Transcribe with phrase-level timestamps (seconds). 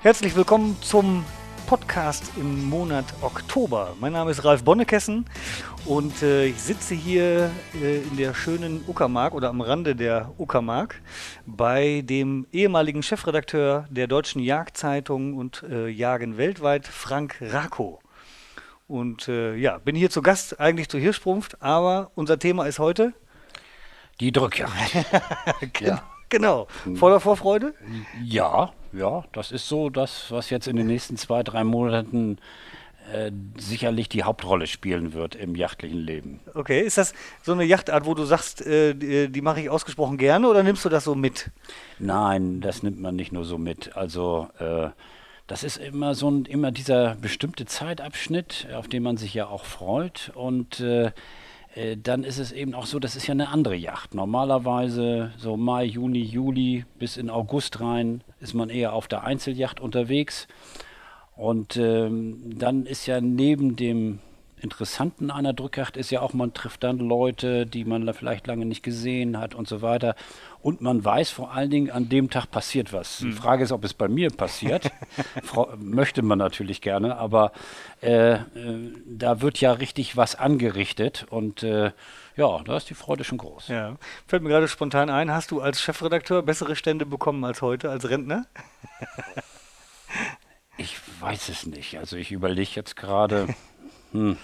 [0.00, 1.24] Herzlich willkommen zum
[1.66, 3.96] Podcast im Monat Oktober.
[3.98, 5.24] Mein Name ist Ralf Bonnekessen
[5.86, 11.02] und äh, ich sitze hier äh, in der schönen Uckermark oder am Rande der Uckermark
[11.46, 17.98] bei dem ehemaligen Chefredakteur der Deutschen Jagdzeitung und äh, Jagen weltweit, Frank Rako.
[18.86, 23.14] Und äh, ja, bin hier zu Gast eigentlich zu Hirschsprunft, aber unser Thema ist heute
[24.20, 24.70] Die Drückjagd.
[25.80, 26.04] ja.
[26.28, 26.68] Genau.
[26.94, 27.74] Voller Vorfreude?
[28.22, 32.38] Ja, ja, das ist so das, was jetzt in den nächsten zwei, drei Monaten
[33.12, 36.40] äh, sicherlich die Hauptrolle spielen wird im jachtlichen Leben.
[36.54, 40.18] Okay, ist das so eine Yachtart, wo du sagst, äh, die, die mache ich ausgesprochen
[40.18, 41.50] gerne oder nimmst du das so mit?
[41.98, 43.96] Nein, das nimmt man nicht nur so mit.
[43.96, 44.90] Also äh,
[45.46, 49.64] das ist immer so ein, immer dieser bestimmte Zeitabschnitt, auf den man sich ja auch
[49.64, 50.84] freut und
[51.78, 54.14] äh, dann ist es eben auch so, das ist ja eine andere Yacht.
[54.14, 59.78] Normalerweise so Mai, Juni, Juli bis in August rein ist man eher auf der Einzelyacht
[59.78, 60.48] unterwegs.
[61.36, 64.18] Und ähm, dann ist ja neben dem
[64.60, 68.82] Interessanten einer Drückjagd ist ja auch, man trifft dann Leute, die man vielleicht lange nicht
[68.82, 70.16] gesehen hat und so weiter.
[70.60, 73.18] Und man weiß vor allen Dingen, an dem Tag passiert was.
[73.18, 74.90] Die Frage ist, ob es bei mir passiert.
[75.78, 77.52] Möchte man natürlich gerne, aber
[78.02, 78.42] äh, äh,
[79.06, 81.92] da wird ja richtig was angerichtet und äh,
[82.36, 83.68] ja, da ist die Freude schon groß.
[83.68, 83.96] Ja.
[84.26, 88.08] Fällt mir gerade spontan ein, hast du als Chefredakteur bessere Stände bekommen als heute, als
[88.08, 88.46] Rentner?
[90.76, 91.98] Ich weiß es nicht.
[91.98, 93.48] Also ich überlege jetzt gerade.
[94.12, 94.38] Hm.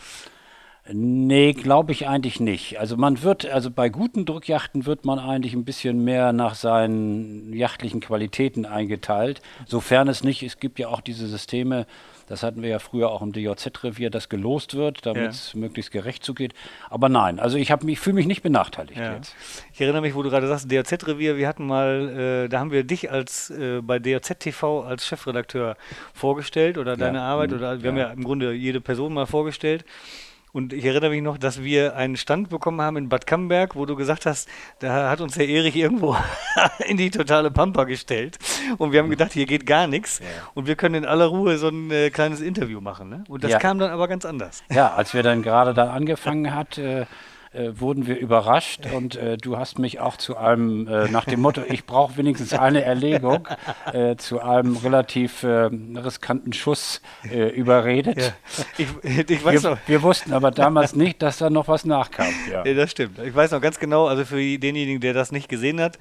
[0.92, 2.78] Nee, glaube ich eigentlich nicht.
[2.78, 7.54] Also man wird, also bei guten Drückjachten wird man eigentlich ein bisschen mehr nach seinen
[7.54, 9.40] jachtlichen Qualitäten eingeteilt.
[9.66, 11.86] Sofern es nicht, es gibt ja auch diese Systeme,
[12.26, 15.60] das hatten wir ja früher auch im DJZ-Revier, das gelost wird, damit es ja.
[15.60, 16.52] möglichst gerecht zugeht.
[16.90, 19.14] Aber nein, also ich, ich fühle mich nicht benachteiligt ja.
[19.14, 19.34] jetzt.
[19.72, 22.84] Ich erinnere mich, wo du gerade sagst, DJZ-Revier, wir hatten mal, äh, da haben wir
[22.84, 25.78] dich als äh, bei DJZ TV als Chefredakteur
[26.12, 27.24] vorgestellt oder deine ja.
[27.24, 29.86] Arbeit oder wir haben ja im Grunde jede Person mal vorgestellt.
[30.54, 33.86] Und ich erinnere mich noch, dass wir einen Stand bekommen haben in Bad Camberg, wo
[33.86, 34.48] du gesagt hast,
[34.78, 36.16] da hat uns Herr Erich irgendwo
[36.86, 38.38] in die totale Pampa gestellt.
[38.78, 40.20] Und wir haben gedacht, hier geht gar nichts.
[40.20, 40.26] Ja.
[40.54, 43.08] Und wir können in aller Ruhe so ein äh, kleines Interview machen.
[43.08, 43.24] Ne?
[43.26, 43.58] Und das ja.
[43.58, 44.62] kam dann aber ganz anders.
[44.70, 47.06] Ja, als wir dann gerade da angefangen hat, äh,
[47.54, 51.40] äh, wurden wir überrascht und äh, du hast mich auch zu einem, äh, nach dem
[51.40, 53.46] Motto, ich brauche wenigstens eine Erlegung,
[53.92, 57.00] äh, zu einem relativ äh, riskanten Schuss
[57.54, 58.18] überredet.
[58.18, 58.32] Ja.
[58.76, 58.88] Ich,
[59.30, 59.78] ich weiß wir, noch.
[59.86, 62.26] wir wussten aber damals nicht, dass da noch was nachkam.
[62.50, 62.64] Ja.
[62.64, 62.74] ja.
[62.74, 63.18] das stimmt.
[63.18, 65.98] Ich weiß noch ganz genau, also für denjenigen, der das nicht gesehen hat,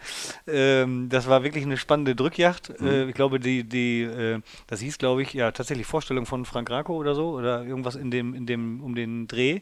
[0.47, 2.79] ähm, das war wirklich eine spannende Drückjacht.
[2.79, 3.09] Mhm.
[3.09, 7.15] ich glaube, die, die, das hieß, glaube ich, ja tatsächlich Vorstellung von Frank Rako oder
[7.15, 9.61] so oder irgendwas in dem, in dem, um den Dreh.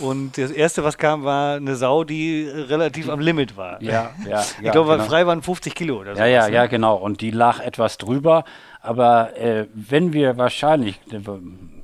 [0.00, 3.82] Und das erste, was kam, war eine Sau, die relativ am Limit war.
[3.82, 4.40] Ja, ja.
[4.60, 5.04] Ich ja, glaube, genau.
[5.04, 6.20] frei waren 50 Kilo oder so.
[6.20, 6.54] Ja, ja, ne?
[6.54, 6.96] ja, genau.
[6.96, 8.44] Und die lag etwas drüber.
[8.80, 11.00] Aber äh, wenn wir wahrscheinlich,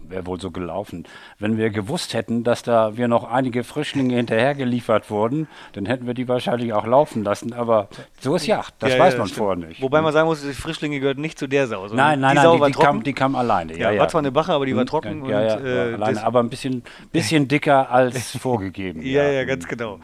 [0.08, 1.04] wäre wohl so gelaufen.
[1.38, 6.14] Wenn wir gewusst hätten, dass da wir noch einige Frischlinge hinterhergeliefert wurden, dann hätten wir
[6.14, 7.52] die wahrscheinlich auch laufen lassen.
[7.52, 7.88] Aber
[8.20, 9.38] so ist Jacht, das ja, weiß ja, man stimmt.
[9.38, 9.82] vorher nicht.
[9.82, 11.86] Wobei man sagen muss, die Frischlinge gehörten nicht zu der Sau.
[11.86, 12.86] Nein, nein, die nein, Sau die, war die, trocken.
[12.86, 13.78] kam, die kam alleine.
[13.78, 15.22] Ja, ja, war zwar eine Bache, aber die war hm, trocken.
[15.22, 19.02] Und, äh, alleine, aber ein bisschen, bisschen dicker als vorgegeben.
[19.02, 19.98] ja, ja, ganz genau.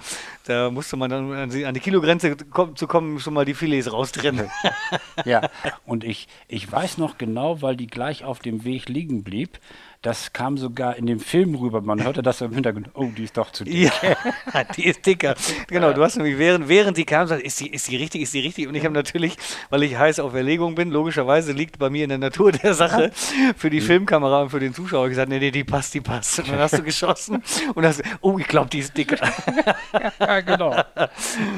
[0.44, 2.36] Da musste man dann an die, an die Kilogrenze
[2.74, 4.50] zu kommen, schon mal die Filets raustrennen.
[5.24, 5.48] ja,
[5.86, 9.58] und ich, ich weiß noch genau, weil die gleich auf dem Weg liegen blieb,
[10.02, 11.80] das kam sogar in dem Film rüber.
[11.80, 12.90] Man hörte das im Hintergrund.
[12.94, 13.74] Oh, die ist doch zu dick.
[13.74, 15.36] Ja, die ist dicker.
[15.68, 18.34] Genau, du hast nämlich während, während die kam, gesagt, ist die, ist die richtig, ist
[18.34, 18.66] die richtig?
[18.66, 19.36] Und ich habe natürlich,
[19.70, 23.12] weil ich heiß auf Erlegung bin, logischerweise liegt bei mir in der Natur der Sache
[23.56, 26.40] für die Filmkamera und für den Zuschauer gesagt, nee, nee, die passt, die passt.
[26.40, 27.40] Und dann hast du geschossen
[27.74, 29.18] und hast, oh, ich glaube, die ist dicker.
[30.18, 30.74] ja, genau.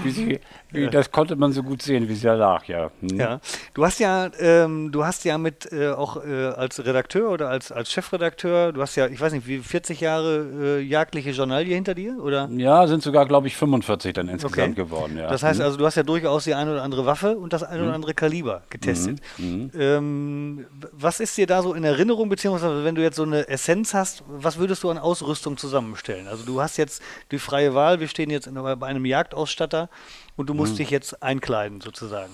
[0.02, 0.40] Wie sie,
[0.70, 2.90] wie, das konnte man so gut sehen, wie sie da lag, ja.
[3.00, 3.18] Hm.
[3.18, 3.40] Ja.
[3.72, 7.72] Du hast ja, ähm, du hast ja mit äh, auch äh, als Redakteur oder als,
[7.72, 11.94] als Chefredakteur, du hast ja, ich weiß nicht, wie 40 Jahre äh, jagdliche Journalie hinter
[11.94, 12.48] dir, oder?
[12.50, 14.74] Ja, sind sogar, glaube ich, 45 dann insgesamt okay.
[14.74, 15.28] geworden, ja.
[15.28, 15.66] Das heißt hm.
[15.66, 17.86] also, du hast ja durchaus die eine oder andere Waffe und das eine hm.
[17.86, 19.20] oder andere Kaliber getestet.
[19.36, 19.70] Hm.
[19.72, 19.80] hm.
[19.80, 23.94] Ähm, was ist dir da so in Erinnerung, beziehungsweise wenn du jetzt so eine Essenz
[23.94, 26.28] hast, was würdest du an Ausrüstung zusammenstellen?
[26.28, 29.88] Also du hast jetzt die freie Wahl, wir stehen jetzt in, bei einem Jagdausstatter
[30.36, 30.78] und du musst mhm.
[30.78, 32.32] dich jetzt einkleiden sozusagen.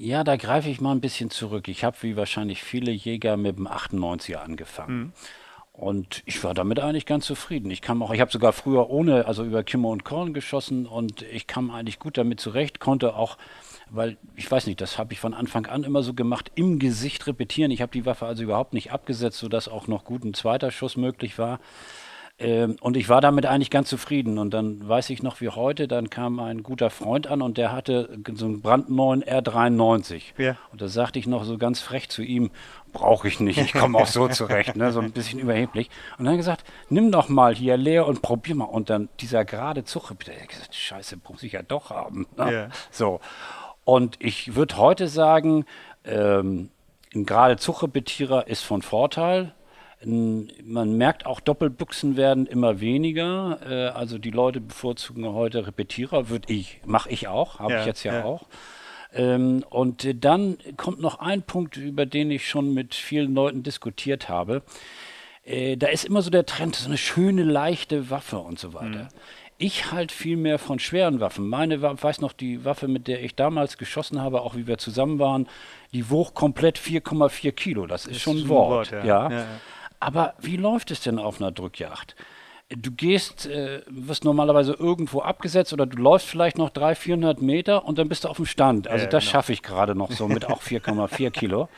[0.00, 1.66] Ja, da greife ich mal ein bisschen zurück.
[1.66, 4.98] Ich habe wie wahrscheinlich viele Jäger mit dem 98er angefangen.
[4.98, 5.12] Mhm.
[5.72, 7.70] Und ich war damit eigentlich ganz zufrieden.
[7.70, 11.22] Ich kam auch, ich habe sogar früher ohne, also über Kimmer und Korn geschossen und
[11.22, 13.38] ich kam eigentlich gut damit zurecht, konnte auch,
[13.90, 17.26] weil ich weiß nicht, das habe ich von Anfang an immer so gemacht, im Gesicht
[17.26, 17.70] repetieren.
[17.70, 20.96] Ich habe die Waffe also überhaupt nicht abgesetzt, sodass auch noch gut ein zweiter Schuss
[20.96, 21.60] möglich war.
[22.40, 24.38] Ähm, und ich war damit eigentlich ganz zufrieden.
[24.38, 27.72] Und dann weiß ich noch wie heute, dann kam ein guter Freund an und der
[27.72, 30.22] hatte so einen brandneuen R93.
[30.38, 30.56] Ja.
[30.70, 32.50] Und da sagte ich noch so ganz frech zu ihm,
[32.92, 34.92] brauche ich nicht, ich komme auch so zurecht, ne?
[34.92, 35.90] so ein bisschen überheblich.
[36.18, 38.64] Und dann gesagt, nimm doch mal hier leer und probier mal.
[38.64, 42.26] Und dann dieser gerade Zug, ich gesagt, scheiße, muss ich ja doch haben.
[42.36, 42.52] Ne?
[42.52, 42.68] Ja.
[42.90, 43.20] So.
[43.84, 45.64] Und ich würde heute sagen,
[46.04, 46.70] ähm,
[47.14, 49.54] ein gerade Zugrepetierer ist von Vorteil.
[50.04, 53.58] Man merkt auch, Doppelbüchsen werden immer weniger.
[53.68, 57.86] Äh, also die Leute bevorzugen heute Repetierer, würde ich, mache ich auch, habe ja, ich
[57.86, 58.24] jetzt ja, ja.
[58.24, 58.46] auch.
[59.12, 64.28] Ähm, und dann kommt noch ein Punkt, über den ich schon mit vielen Leuten diskutiert
[64.28, 64.62] habe.
[65.44, 69.04] Äh, da ist immer so der Trend, so eine schöne, leichte Waffe und so weiter.
[69.04, 69.08] Mhm.
[69.60, 71.48] Ich halte viel mehr von schweren Waffen.
[71.48, 75.18] Meine, weiß noch, die Waffe, mit der ich damals geschossen habe, auch wie wir zusammen
[75.18, 75.48] waren,
[75.92, 77.86] die wog komplett 4,4 Kilo.
[77.86, 78.92] Das ist, das schon ein Wort.
[78.92, 79.04] Wort ja.
[79.04, 79.30] Ja.
[79.30, 79.46] ja.
[80.00, 82.14] Aber wie läuft es denn auf einer Drückjagd?
[82.70, 87.84] Du gehst, äh, wirst normalerweise irgendwo abgesetzt oder du läufst vielleicht noch 300, 400 Meter
[87.86, 88.88] und dann bist du auf dem Stand.
[88.88, 89.32] Also ja, das genau.
[89.32, 91.68] schaffe ich gerade noch so mit auch 4,4 Kilo.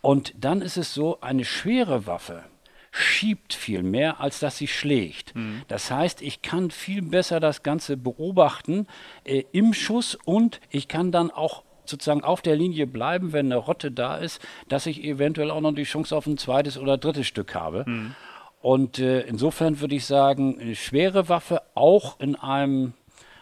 [0.00, 2.44] Und dann ist es so, eine schwere Waffe
[2.92, 5.34] schiebt viel mehr, als dass sie schlägt.
[5.34, 5.62] Mhm.
[5.66, 8.86] Das heißt, ich kann viel besser das Ganze beobachten
[9.24, 13.56] äh, im Schuss und ich kann dann auch sozusagen auf der Linie bleiben, wenn eine
[13.56, 17.26] Rotte da ist, dass ich eventuell auch noch die Chance auf ein zweites oder drittes
[17.26, 17.84] Stück habe.
[17.86, 18.14] Mhm.
[18.60, 22.94] Und äh, insofern würde ich sagen, eine schwere Waffe auch in einem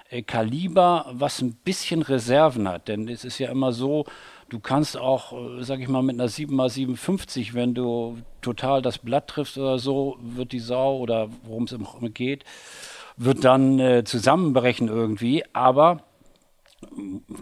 [0.09, 2.89] äh, Kaliber, was ein bisschen Reserven hat.
[2.89, 4.07] Denn es ist ja immer so,
[4.49, 9.29] du kannst auch, äh, sag ich mal, mit einer 7x57, wenn du total das Blatt
[9.29, 12.45] triffst oder so, wird die Sau oder worum es immer geht,
[13.17, 15.45] wird dann äh, zusammenbrechen irgendwie.
[15.53, 16.03] Aber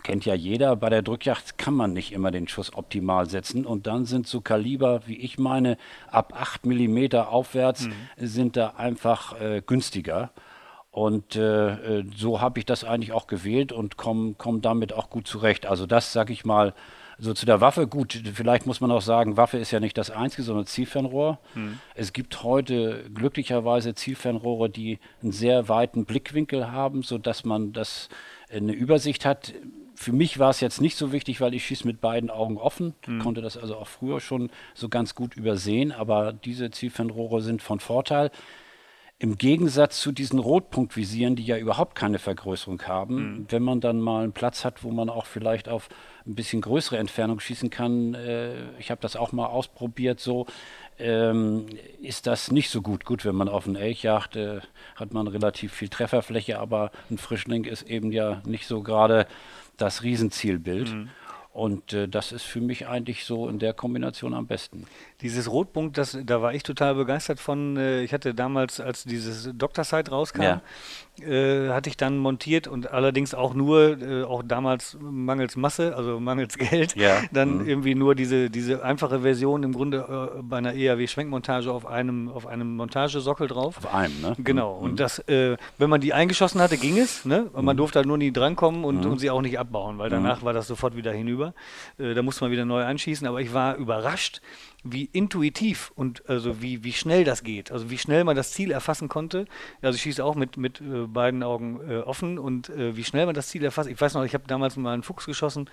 [0.03, 3.87] kennt ja jeder, bei der Drückjagd kann man nicht immer den Schuss optimal setzen und
[3.87, 5.77] dann sind so Kaliber, wie ich meine,
[6.11, 7.93] ab 8 mm aufwärts mhm.
[8.17, 10.31] sind da einfach äh, günstiger.
[10.91, 15.11] Und äh, äh so habe ich das eigentlich auch gewählt und komme komm damit auch
[15.11, 15.67] gut zurecht.
[15.67, 16.75] Also das, sage ich mal,
[17.19, 20.11] so zu der Waffe, gut, vielleicht muss man auch sagen, Waffe ist ja nicht das
[20.11, 21.39] einzige, sondern Zielfernrohr.
[21.55, 21.81] Hm.
[21.95, 28.09] Es gibt heute glücklicherweise Zielfernrohre, die einen sehr weiten Blickwinkel haben, sodass man das
[28.53, 29.55] eine Übersicht hat.
[29.95, 32.95] Für mich war es jetzt nicht so wichtig, weil ich schieße mit beiden Augen offen,
[33.07, 33.19] mhm.
[33.19, 37.81] konnte das also auch früher schon so ganz gut übersehen, aber diese Zielfernrohre sind von
[37.81, 38.31] Vorteil.
[39.21, 43.47] Im Gegensatz zu diesen Rotpunktvisieren, die ja überhaupt keine Vergrößerung haben, mhm.
[43.49, 45.89] wenn man dann mal einen Platz hat, wo man auch vielleicht auf
[46.25, 50.47] ein bisschen größere Entfernung schießen kann, äh, ich habe das auch mal ausprobiert, so
[50.99, 51.67] ähm,
[52.01, 53.05] ist das nicht so gut.
[53.05, 54.61] Gut, wenn man auf einen Elch jagt, äh,
[54.97, 59.27] hat man relativ viel Trefferfläche, aber ein Frischling ist eben ja nicht so gerade
[59.77, 60.93] das Riesenzielbild.
[60.93, 61.11] Mhm.
[61.59, 64.85] Und äh, das ist für mich eigentlich so in der Kombination am besten.
[65.23, 67.77] Dieses Rotpunkt, das, da war ich total begeistert von.
[67.77, 69.83] Äh, ich hatte damals, als dieses Dr.
[69.83, 70.63] Site rauskam, ja.
[71.21, 76.21] äh, hatte ich dann montiert und allerdings auch nur, äh, auch damals mangels Masse, also
[76.21, 77.23] mangels Geld, ja.
[77.33, 77.69] dann mhm.
[77.69, 82.47] irgendwie nur diese, diese einfache Version im Grunde äh, bei einer EAW-Schwenkmontage auf einem, auf
[82.47, 83.79] einem Montagesockel drauf.
[83.79, 84.37] Auf einem, ne?
[84.39, 84.77] Genau.
[84.77, 84.85] Mhm.
[84.85, 87.51] Und das, äh, wenn man die eingeschossen hatte, ging es, ne?
[87.53, 87.79] Und man mhm.
[87.79, 89.11] durfte halt nur nie drankommen und, mhm.
[89.11, 90.47] und sie auch nicht abbauen, weil danach mhm.
[90.47, 91.48] war das sofort wieder hinüber.
[91.97, 94.41] Da musste man wieder neu einschießen, aber ich war überrascht,
[94.85, 98.71] wie intuitiv und also wie, wie schnell das geht, also wie schnell man das Ziel
[98.71, 99.47] erfassen konnte.
[99.83, 103.27] Also ich schieße auch mit, mit äh, beiden Augen äh, offen und äh, wie schnell
[103.27, 103.89] man das Ziel erfasst.
[103.89, 105.69] Ich weiß noch, ich habe damals mal einen Fuchs geschossen,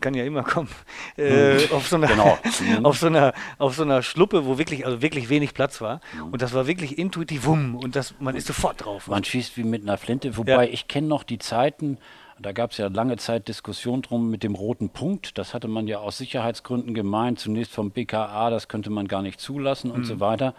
[0.00, 0.68] kann ja immer kommen,
[1.16, 1.72] äh, hm.
[1.76, 2.38] auf, so einer, genau.
[2.82, 6.00] Auf, so einer, auf so einer Schluppe, wo wirklich, also wirklich wenig Platz war.
[6.14, 6.32] Mhm.
[6.32, 9.06] Und das war wirklich intuitiv, wumm, und das, man ist sofort drauf.
[9.06, 10.72] Man schießt wie mit einer Flinte, wobei ja.
[10.72, 11.98] ich kenne noch die Zeiten,
[12.40, 15.38] da gab es ja lange Zeit Diskussion drum mit dem roten Punkt.
[15.38, 19.40] Das hatte man ja aus Sicherheitsgründen gemeint, zunächst vom BKA, das könnte man gar nicht
[19.40, 20.04] zulassen und mhm.
[20.04, 20.54] so weiter.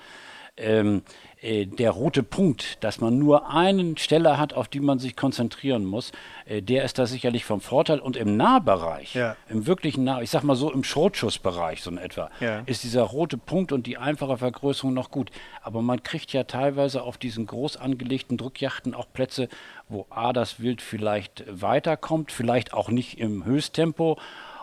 [0.59, 1.03] Ähm,
[1.41, 5.85] äh, der rote Punkt, dass man nur eine Stelle hat, auf die man sich konzentrieren
[5.85, 6.11] muss,
[6.45, 7.99] äh, der ist da sicherlich vom Vorteil.
[7.99, 9.37] Und im Nahbereich, ja.
[9.47, 12.59] im wirklichen Nah, ich sag mal so im Schrotschussbereich so in etwa, ja.
[12.65, 15.31] ist dieser rote Punkt und die einfache Vergrößerung noch gut.
[15.61, 19.47] Aber man kriegt ja teilweise auf diesen groß angelegten Druckjachten auch Plätze,
[19.87, 24.17] wo A, das Wild vielleicht weiterkommt, vielleicht auch nicht im Höchsttempo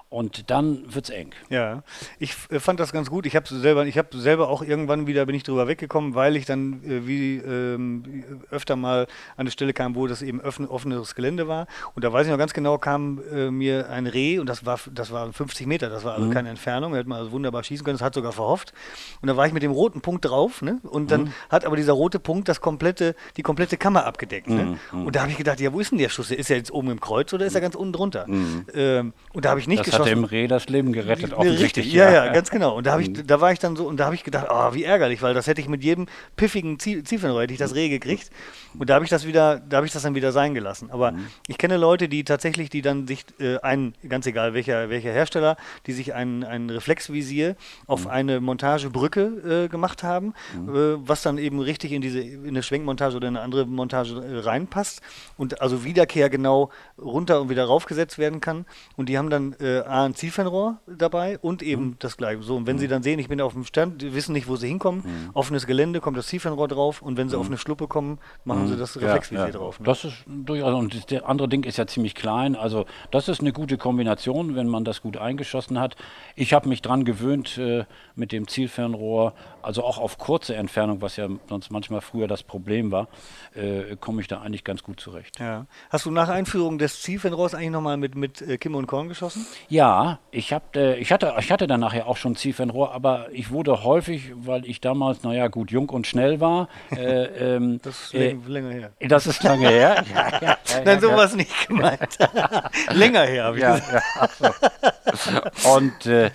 [0.09, 1.33] und dann wird es eng.
[1.51, 1.83] Ja,
[2.19, 3.27] ich äh, fand das ganz gut.
[3.27, 6.47] Ich habe selber, ich habe selber auch irgendwann wieder bin ich drüber weggekommen, weil ich
[6.47, 11.15] dann äh, wie ähm, öfter mal an eine Stelle kam, wo das eben offen, offenes
[11.15, 11.67] Gelände war.
[11.95, 14.79] Und da weiß ich noch ganz genau, kam äh, mir ein Reh und das war,
[14.93, 16.33] das war 50 Meter, das war also mhm.
[16.33, 16.93] keine Entfernung.
[16.93, 18.73] Er hätte mal also wunderbar schießen können, das hat sogar verhofft.
[19.21, 20.79] Und da war ich mit dem roten Punkt drauf, ne?
[20.85, 21.33] Und dann mhm.
[21.51, 24.49] hat aber dieser rote Punkt das komplette, die komplette Kammer abgedeckt.
[24.49, 24.79] Ne?
[24.93, 25.07] Mhm.
[25.07, 26.31] Und da habe ich gedacht, ja, wo ist denn der Schuss?
[26.31, 27.65] Ist er jetzt oben im Kreuz oder ist er mhm.
[27.65, 28.27] ganz unten drunter?
[28.29, 28.67] Mhm.
[28.75, 29.96] Ähm, und da habe ich nicht das geschossen.
[29.99, 31.93] Hat dem Reh das Leben gerettet, offensichtlich.
[31.93, 32.77] Ja, ja, ganz genau.
[32.77, 33.27] Und da, ich, mhm.
[33.27, 35.47] da war ich dann so, und da habe ich gedacht, oh, wie ärgerlich, weil das
[35.47, 38.31] hätte ich mit jedem piffigen Zielfernrohr, hätte ich das Reh gekriegt.
[38.79, 40.91] Und da habe ich das wieder, da habe ich das dann wieder sein gelassen.
[40.91, 41.27] Aber mhm.
[41.49, 45.57] ich kenne Leute, die tatsächlich, die dann sich äh, einen, ganz egal welcher, welcher Hersteller,
[45.87, 48.11] die sich ein, ein Reflexvisier auf mhm.
[48.11, 50.75] eine Montagebrücke äh, gemacht haben, mhm.
[50.75, 54.39] äh, was dann eben richtig in diese, in eine Schwenkmontage oder eine andere Montage äh,
[54.41, 55.01] reinpasst
[55.37, 58.67] und also Wiederkehr genau runter und wieder raufgesetzt werden kann.
[58.97, 61.97] Und die haben dann äh, ein Zielfernrohr dabei und eben mhm.
[61.99, 62.43] das gleiche.
[62.43, 62.91] So, und wenn sie mhm.
[62.91, 66.01] dann sehen, ich bin auf dem Stand, die wissen nicht, wo sie hinkommen, offenes Gelände,
[66.01, 69.47] kommt das Zielfernrohr drauf und wenn sie auf eine Schluppe kommen, machen sie das Reflexvisier
[69.47, 69.53] ja, ja.
[69.53, 69.81] drauf.
[69.81, 69.87] Ne?
[69.87, 73.53] Das ist durchaus, und das andere Ding ist ja ziemlich klein, also das ist eine
[73.53, 75.97] gute Kombination, wenn man das gut eingeschossen hat.
[76.35, 79.35] Ich habe mich dran gewöhnt äh, mit dem Zielfernrohr,
[79.67, 83.09] also auch auf kurze Entfernung, was ja sonst manchmal früher das Problem war,
[83.55, 85.41] äh, komme ich da eigentlich ganz gut zurecht.
[85.41, 85.67] Ja.
[85.91, 89.45] Hast du nach Einführung des Zielfernrohrs eigentlich nochmal mit, mit äh, Kim und Korn geschossen?
[89.69, 93.51] Ja, ich, hab, äh, ich, hatte, ich hatte dann nachher auch schon Zielfernrohr, aber ich
[93.51, 96.69] wurde häufig, weil ich damals, naja gut, jung und schnell war.
[96.93, 97.25] Äh,
[97.57, 98.93] ähm, das ist länger her.
[99.01, 100.05] Das ist lange her.
[100.15, 102.19] ja, ja, ja, Nein, sowas nicht gemeint.
[102.91, 104.37] länger her, habe ich gesagt.
[104.39, 105.71] So.
[105.75, 106.31] Und äh,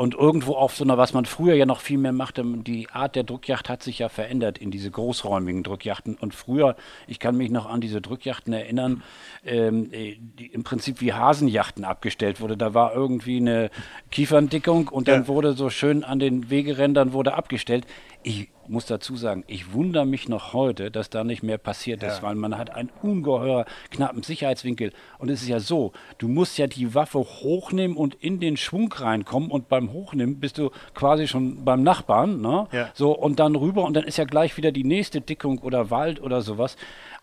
[0.00, 3.16] und irgendwo auf so einer, was man früher ja noch viel mehr machte, die Art
[3.16, 6.14] der Drückjacht hat sich ja verändert in diese großräumigen Drückjachten.
[6.14, 6.74] Und früher,
[7.06, 9.02] ich kann mich noch an diese Drückjachten erinnern,
[9.44, 12.56] ähm, die im Prinzip wie Hasenjachten abgestellt wurde.
[12.56, 13.68] Da war irgendwie eine
[14.10, 15.28] Kieferndickung und dann ja.
[15.28, 17.86] wurde so schön an den Wegerändern wurde abgestellt.
[18.22, 22.08] Ich muss dazu sagen, ich wundere mich noch heute, dass da nicht mehr passiert ja.
[22.08, 24.92] ist, weil man hat einen ungeheuer knappen Sicherheitswinkel.
[25.18, 28.92] Und es ist ja so, du musst ja die Waffe hochnehmen und in den Schwung
[28.92, 32.68] reinkommen und beim Hochnehmen bist du quasi schon beim Nachbarn, ne?
[32.72, 32.90] Ja.
[32.94, 36.20] So, und dann rüber und dann ist ja gleich wieder die nächste Dickung oder Wald
[36.20, 36.76] oder sowas.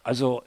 [0.04, 0.44] Also,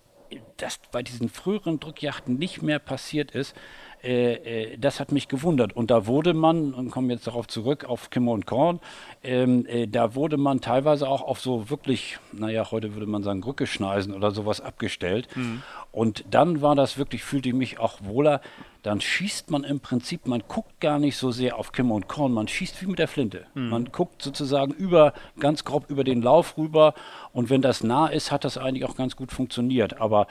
[0.56, 3.54] das bei diesen früheren Drückjachten nicht mehr passiert ist,
[4.02, 5.74] äh, äh, das hat mich gewundert.
[5.74, 8.80] Und da wurde man, und komme jetzt darauf zurück, auf Kimmer und Korn,
[9.22, 13.42] ähm, äh, da wurde man teilweise auch auf so wirklich, naja, heute würde man sagen,
[13.42, 15.28] Rückeschneisen oder sowas abgestellt.
[15.36, 15.62] Mhm.
[15.92, 18.40] Und dann war das wirklich, fühlte ich mich auch wohler.
[18.82, 22.32] Dann schießt man im Prinzip, man guckt gar nicht so sehr auf Kimmer und Korn,
[22.32, 23.44] man schießt wie mit der Flinte.
[23.54, 23.68] Mhm.
[23.68, 26.94] Man guckt sozusagen über, ganz grob über den Lauf rüber.
[27.32, 30.00] Und wenn das nah ist, hat das eigentlich auch ganz gut funktioniert.
[30.00, 30.26] Aber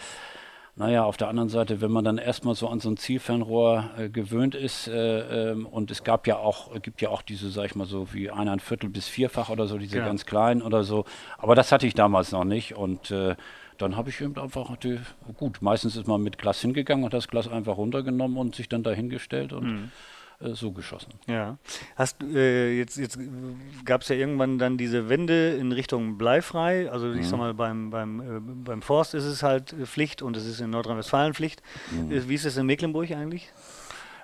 [0.76, 4.10] naja, auf der anderen Seite, wenn man dann erstmal so an so ein Zielfernrohr äh,
[4.10, 7.76] gewöhnt ist, äh, ähm, und es gab ja auch, gibt ja auch diese, sag ich
[7.76, 10.06] mal so, wie einer ein Viertel bis vierfach oder so, diese ja.
[10.06, 11.06] ganz kleinen oder so.
[11.38, 13.36] Aber das hatte ich damals noch nicht und äh,
[13.78, 15.00] dann habe ich eben einfach, die,
[15.38, 18.84] gut, meistens ist man mit Glas hingegangen und das Glas einfach runtergenommen und sich dann
[18.84, 19.92] dahingestellt und mhm
[20.40, 21.14] so geschossen.
[21.28, 21.58] Ja.
[21.96, 23.20] Hast äh, jetzt, jetzt
[23.84, 26.90] gab es ja irgendwann dann diese Wende in Richtung bleifrei.
[26.90, 27.24] Also ich mhm.
[27.24, 30.70] sag mal, beim, beim, äh, beim Forst ist es halt Pflicht und es ist in
[30.70, 31.62] Nordrhein-Westfalen Pflicht.
[31.92, 32.12] Mhm.
[32.12, 33.52] Äh, wie ist es in Mecklenburg eigentlich?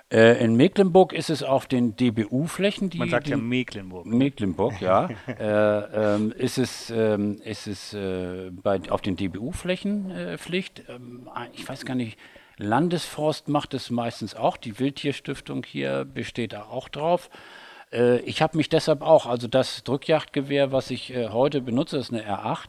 [0.08, 2.90] Äh, in Mecklenburg ist es auf den DBU-Flächen.
[2.94, 4.06] Man sagt ja Mecklenburg.
[4.06, 5.08] Mecklenburg, ja.
[5.26, 10.84] äh, ähm, ist es, ähm, ist es äh, bei, auf den DBU-Flächen äh, Pflicht.
[10.88, 12.16] Ähm, ich weiß gar nicht,
[12.58, 14.56] Landesforst macht es meistens auch.
[14.56, 17.30] Die Wildtierstiftung hier besteht da auch drauf.
[17.92, 22.12] Äh, ich habe mich deshalb auch, also das Drückjagdgewehr, was ich äh, heute benutze, ist
[22.12, 22.68] eine R8,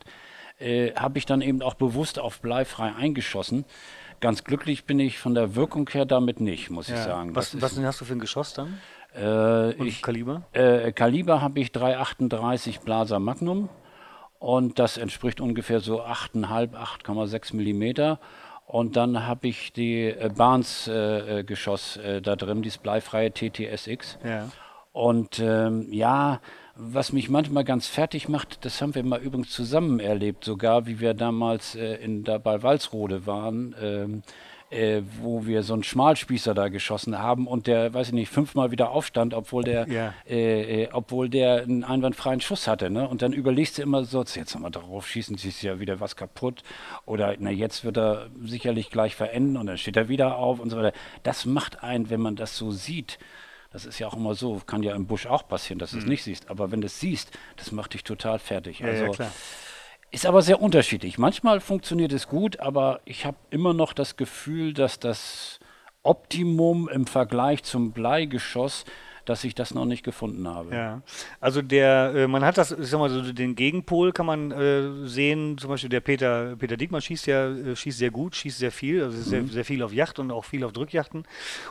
[0.60, 3.66] äh, habe ich dann eben auch bewusst auf bleifrei eingeschossen.
[4.20, 6.96] Ganz glücklich bin ich von der Wirkung her damit nicht, muss ja.
[6.96, 7.36] ich sagen.
[7.36, 8.80] Was, was hast du für ein Geschoss dann?
[9.14, 10.44] Äh, Und ich, Kaliber?
[10.54, 13.70] Äh, Kaliber habe ich 338 Blaser Magnum
[14.40, 18.20] und das entspricht ungefähr so 8,5, 8,6 Millimeter.
[18.68, 24.20] Und dann habe ich die äh, Barnes-Geschoss äh, äh, da drin, dieses bleifreie TTSX.
[24.26, 24.50] Ja.
[24.92, 26.42] Und ähm, ja,
[26.76, 31.00] was mich manchmal ganz fertig macht, das haben wir mal übrigens zusammen erlebt, sogar wie
[31.00, 33.74] wir damals äh, in, da bei Walsrode waren.
[33.82, 34.22] Ähm,
[34.70, 38.72] äh, wo wir so einen Schmalspießer da geschossen haben und der, weiß ich nicht, fünfmal
[38.72, 40.14] wieder aufstand, obwohl der, ja.
[40.28, 42.90] äh, äh, obwohl der einen einwandfreien Schuss hatte.
[42.90, 43.08] Ne?
[43.08, 46.64] Und dann überlegst du immer so, jetzt nochmal drauf schießen, ist ja wieder was kaputt.
[47.06, 50.70] Oder na, jetzt wird er sicherlich gleich verenden und dann steht er wieder auf und
[50.70, 50.94] so weiter.
[51.24, 53.20] Das macht einen, wenn man das so sieht,
[53.72, 56.04] das ist ja auch immer so, kann ja im Busch auch passieren, dass du es
[56.04, 56.10] mhm.
[56.10, 56.50] nicht siehst.
[56.50, 58.84] Aber wenn du es siehst, das macht dich total fertig.
[58.84, 59.32] Also, ja, klar.
[60.12, 61.18] Ist aber sehr unterschiedlich.
[61.18, 65.60] Manchmal funktioniert es gut, aber ich habe immer noch das Gefühl, dass das
[66.04, 68.86] Optimum im Vergleich zum Bleigeschoss
[69.28, 70.74] dass ich das noch nicht gefunden habe.
[70.74, 71.02] Ja,
[71.42, 75.06] also der, äh, man hat das, ich sag mal so, den Gegenpol kann man äh,
[75.06, 78.72] sehen, zum Beispiel der Peter, Peter Diekmann schießt ja, äh, schießt sehr gut, schießt sehr
[78.72, 79.24] viel, also mhm.
[79.24, 81.26] sehr, sehr viel auf Yacht und auch viel auf Drückjachten.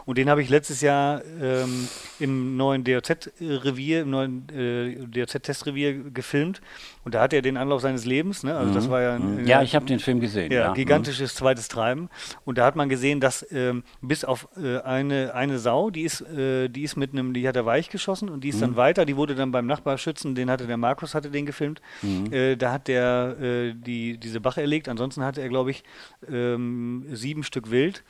[0.05, 1.89] Und den habe ich letztes Jahr ähm,
[2.19, 6.61] im neuen DOZ-Revier, im neuen DOZ-Testrevier gefilmt.
[7.07, 8.57] Und da hat er den Anlauf seines Lebens, ne?
[8.57, 8.75] Also mhm.
[8.75, 9.47] das war ja ein, mhm.
[9.47, 10.51] Ja, ich habe den Film gesehen.
[10.51, 10.73] Ja, ja.
[10.73, 11.39] gigantisches mhm.
[11.39, 12.09] zweites Treiben.
[12.45, 16.23] Und da hat man gesehen, dass ähm, bis auf äh, eine, eine Sau, die ist,
[16.23, 18.61] äh, die ist mit einem, die hat er weich geschossen und die ist mhm.
[18.63, 21.81] dann weiter, die wurde dann beim Nachbarschützen, den hatte der Markus, hatte den gefilmt.
[22.03, 22.33] Mhm.
[22.33, 24.89] Äh, da hat der äh, die, diese Bache erlegt.
[24.89, 25.85] Ansonsten hatte er, glaube ich,
[26.29, 28.03] ähm, sieben Stück Wild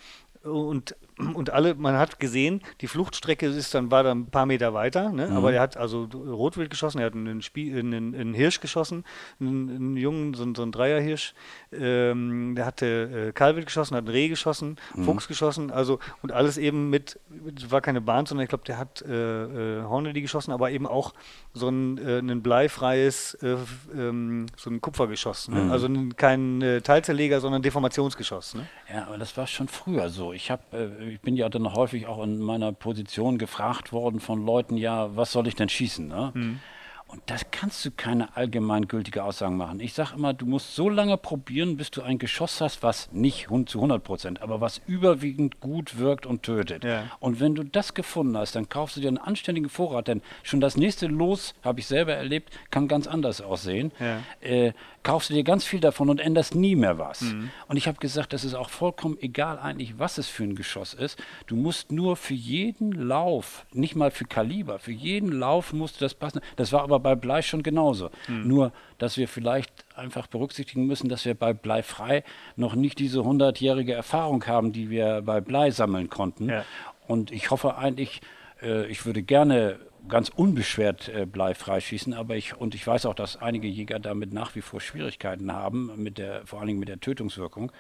[0.43, 4.75] und, und alle, man hat gesehen, die Fluchtstrecke ist dann, war dann ein paar Meter
[4.75, 5.28] weiter, ne?
[5.28, 5.37] Mhm.
[5.37, 9.04] aber er hat also Rotwild geschossen, er hat einen, Spie einen, einen Hirsch geschossen,
[9.40, 11.35] einen, einen jungen, so, so einen Dreierhirsch,
[11.73, 15.04] ähm, der hatte äh, Kalwild geschossen, hat einen Reh geschossen, mhm.
[15.04, 17.18] Fuchs geschossen, also und alles eben mit,
[17.56, 20.87] es war keine Bahn, sondern ich glaube, der hat äh, äh, Hornady geschossen, aber eben
[20.87, 21.14] auch
[21.54, 23.56] so ein, äh, ein bleifreies, äh,
[23.94, 25.64] ähm, so ein Kupfergeschoss, ne?
[25.64, 25.73] mhm.
[25.73, 28.54] also kein äh, Teilzerleger, sondern Deformationsgeschoss.
[28.54, 28.66] Ne?
[28.92, 32.07] Ja, aber das war schon früher so ich, hab, äh, ich bin ja dann häufig
[32.07, 36.07] auch in meiner Position gefragt worden von Leuten, ja, was soll ich denn schießen?
[36.07, 36.33] Ne?
[36.35, 36.61] Mhm.
[37.09, 39.79] Und das kannst du keine allgemeingültige Aussagen machen.
[39.79, 43.47] Ich sage immer, du musst so lange probieren, bis du ein Geschoss hast, was nicht
[43.67, 46.83] zu 100 Prozent, aber was überwiegend gut wirkt und tötet.
[46.83, 47.05] Ja.
[47.21, 50.61] Und wenn du das gefunden hast, dann kaufst du dir einen anständigen Vorrat, denn schon
[50.61, 53.93] das nächste Los, habe ich selber erlebt, kann ganz anders aussehen.
[54.01, 54.23] Ja.
[54.41, 54.73] Äh,
[55.07, 57.21] kaufst du dir ganz viel davon und änderst nie mehr was.
[57.21, 57.51] Mhm.
[57.69, 60.95] Und ich habe gesagt, das ist auch vollkommen egal eigentlich, was es für ein Geschoss
[60.95, 61.23] ist.
[61.47, 66.05] Du musst nur für jeden Lauf, nicht mal für Kaliber, für jeden Lauf musst du
[66.05, 66.41] das passen.
[66.57, 68.11] Das war aber bei Blei schon genauso.
[68.29, 68.47] Mhm.
[68.47, 72.25] Nur, dass wir vielleicht einfach berücksichtigen müssen, dass wir bei Blei frei
[72.57, 76.49] noch nicht diese hundertjährige Erfahrung haben, die wir bei Blei sammeln konnten.
[76.49, 76.65] Ja.
[77.07, 78.21] Und ich hoffe eigentlich,
[78.62, 83.15] äh, ich würde gerne ganz unbeschwert äh, Blei freischießen, aber ich und ich weiß auch,
[83.15, 86.88] dass einige Jäger damit nach wie vor Schwierigkeiten haben, mit der, vor allen Dingen mit
[86.88, 87.73] der Tötungswirkung.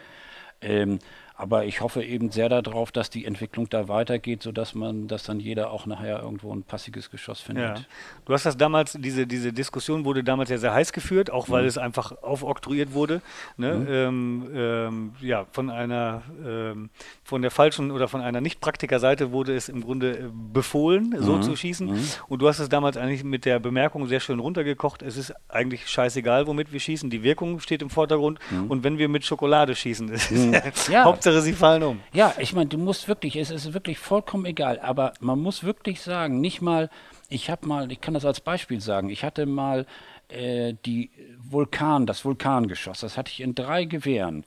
[0.60, 0.98] Ähm,
[1.38, 5.38] aber ich hoffe eben sehr darauf, dass die Entwicklung da weitergeht, sodass man, dass dann
[5.38, 7.78] jeder auch nachher irgendwo ein passiges Geschoss findet.
[7.78, 7.84] Ja.
[8.24, 11.62] Du hast das damals, diese, diese Diskussion wurde damals ja sehr heiß geführt, auch weil
[11.62, 11.68] mhm.
[11.68, 13.20] es einfach aufoktroyiert wurde.
[13.58, 13.74] Ne?
[13.74, 13.86] Mhm.
[13.90, 16.88] Ähm, ähm, ja, von einer, ähm,
[17.22, 21.42] von der falschen oder von einer Nicht-Praktiker-Seite wurde es im Grunde äh, befohlen, so mhm.
[21.42, 21.88] zu schießen.
[21.88, 22.08] Mhm.
[22.28, 25.02] Und du hast es damals eigentlich mit der Bemerkung sehr schön runtergekocht.
[25.02, 27.10] Es ist eigentlich scheißegal, womit wir schießen.
[27.10, 28.38] Die Wirkung steht im Vordergrund.
[28.50, 28.70] Mhm.
[28.70, 30.56] Und wenn wir mit Schokolade schießen, ist mhm.
[30.90, 31.04] ja.
[31.26, 32.00] Hauptsache, sie fallen um.
[32.12, 36.00] Ja, ich meine, du musst wirklich, es ist wirklich vollkommen egal, aber man muss wirklich
[36.00, 36.88] sagen, nicht mal,
[37.28, 39.86] ich habe mal, ich kann das als Beispiel sagen, ich hatte mal
[40.28, 44.44] äh, die Vulkan, das Vulkangeschoss, das hatte ich in drei Gewehren,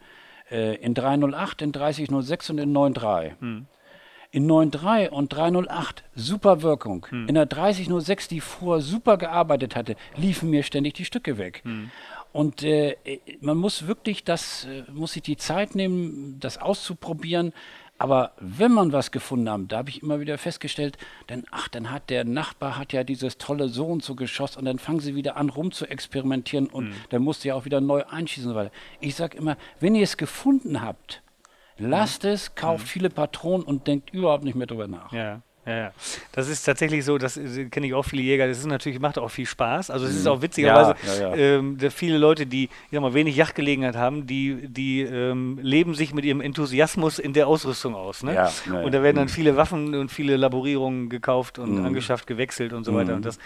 [0.49, 3.33] äh, in 308, in 3006 und in 93.
[3.39, 3.65] Hm.
[4.31, 7.07] In 9.3 und 308 super Wirkung.
[7.09, 7.27] Hm.
[7.27, 11.61] In der 3006, die vorher super gearbeitet hatte, liefen mir ständig die Stücke weg.
[11.63, 11.89] Hm.
[12.31, 12.95] Und äh,
[13.41, 17.53] man muss wirklich das, äh, muss sich die Zeit nehmen, das auszuprobieren.
[17.97, 21.91] Aber wenn man was gefunden hat, da habe ich immer wieder festgestellt, dann, ach, dann
[21.91, 25.15] hat der Nachbar hat ja dieses tolle so und so Geschoss und dann fangen sie
[25.15, 26.95] wieder an rum zu experimentieren und mhm.
[27.09, 28.71] dann musst du ja auch wieder neu einschießen und so weiter.
[29.01, 31.21] Ich sage immer, wenn ihr es gefunden habt,
[31.77, 32.29] lasst mhm.
[32.29, 32.89] es, kauft mhm.
[32.89, 35.11] viele Patronen und denkt überhaupt nicht mehr drüber nach.
[35.11, 35.41] Ja.
[35.69, 35.91] Ja, ja.
[36.31, 39.19] Das ist tatsächlich so, das äh, kenne ich auch viele Jäger, das ist natürlich, macht
[39.19, 39.91] auch viel Spaß.
[39.91, 40.31] Also es ist mhm.
[40.31, 44.67] auch witzigerweise, ja, ja, ähm, viele Leute, die ich sag mal, wenig Yachtgelegenheit haben, die,
[44.67, 48.23] die ähm, leben sich mit ihrem Enthusiasmus in der Ausrüstung aus.
[48.23, 48.33] Ne?
[48.33, 48.51] Ja,
[48.81, 49.29] und da werden dann mhm.
[49.29, 51.85] viele Waffen und viele Laborierungen gekauft und mhm.
[51.85, 53.13] angeschafft, gewechselt und so weiter.
[53.13, 53.23] Und mhm.
[53.23, 53.37] das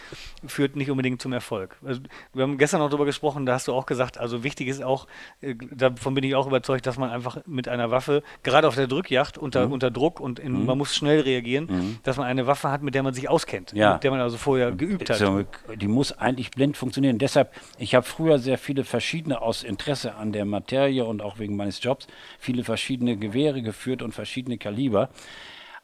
[0.48, 1.76] führt nicht unbedingt zum Erfolg.
[1.86, 2.00] Also,
[2.34, 5.08] wir haben gestern noch darüber gesprochen, da hast du auch gesagt, also wichtig ist auch,
[5.42, 8.88] äh, davon bin ich auch überzeugt, dass man einfach mit einer Waffe, gerade auf der
[8.88, 9.74] Drückjacht, unter, mhm.
[9.74, 13.02] unter Druck und in, man muss schnell reagieren, dass man eine Waffe hat, mit der
[13.02, 13.94] man sich auskennt, ja.
[13.94, 15.18] mit der man also vorher geübt hat.
[15.18, 15.44] So,
[15.76, 17.18] die muss eigentlich blind funktionieren.
[17.18, 21.56] Deshalb, ich habe früher sehr viele verschiedene aus Interesse an der Materie und auch wegen
[21.56, 22.06] meines Jobs
[22.38, 25.10] viele verschiedene Gewehre geführt und verschiedene Kaliber.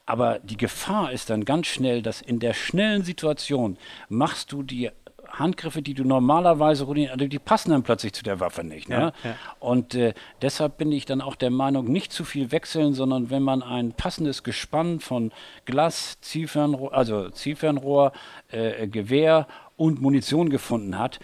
[0.05, 4.91] Aber die Gefahr ist dann ganz schnell, dass in der schnellen Situation machst du die
[5.31, 8.89] Handgriffe, die du normalerweise routiniert, also die passen dann plötzlich zu der Waffe nicht.
[8.89, 8.95] Ne?
[8.95, 9.35] Ja, ja.
[9.59, 13.43] Und äh, deshalb bin ich dann auch der Meinung, nicht zu viel wechseln, sondern wenn
[13.43, 15.31] man ein passendes Gespann von
[15.65, 18.11] Glas, Zielfernrohr, also Zielfernrohr,
[18.49, 21.19] äh, Gewehr und Munition gefunden hat,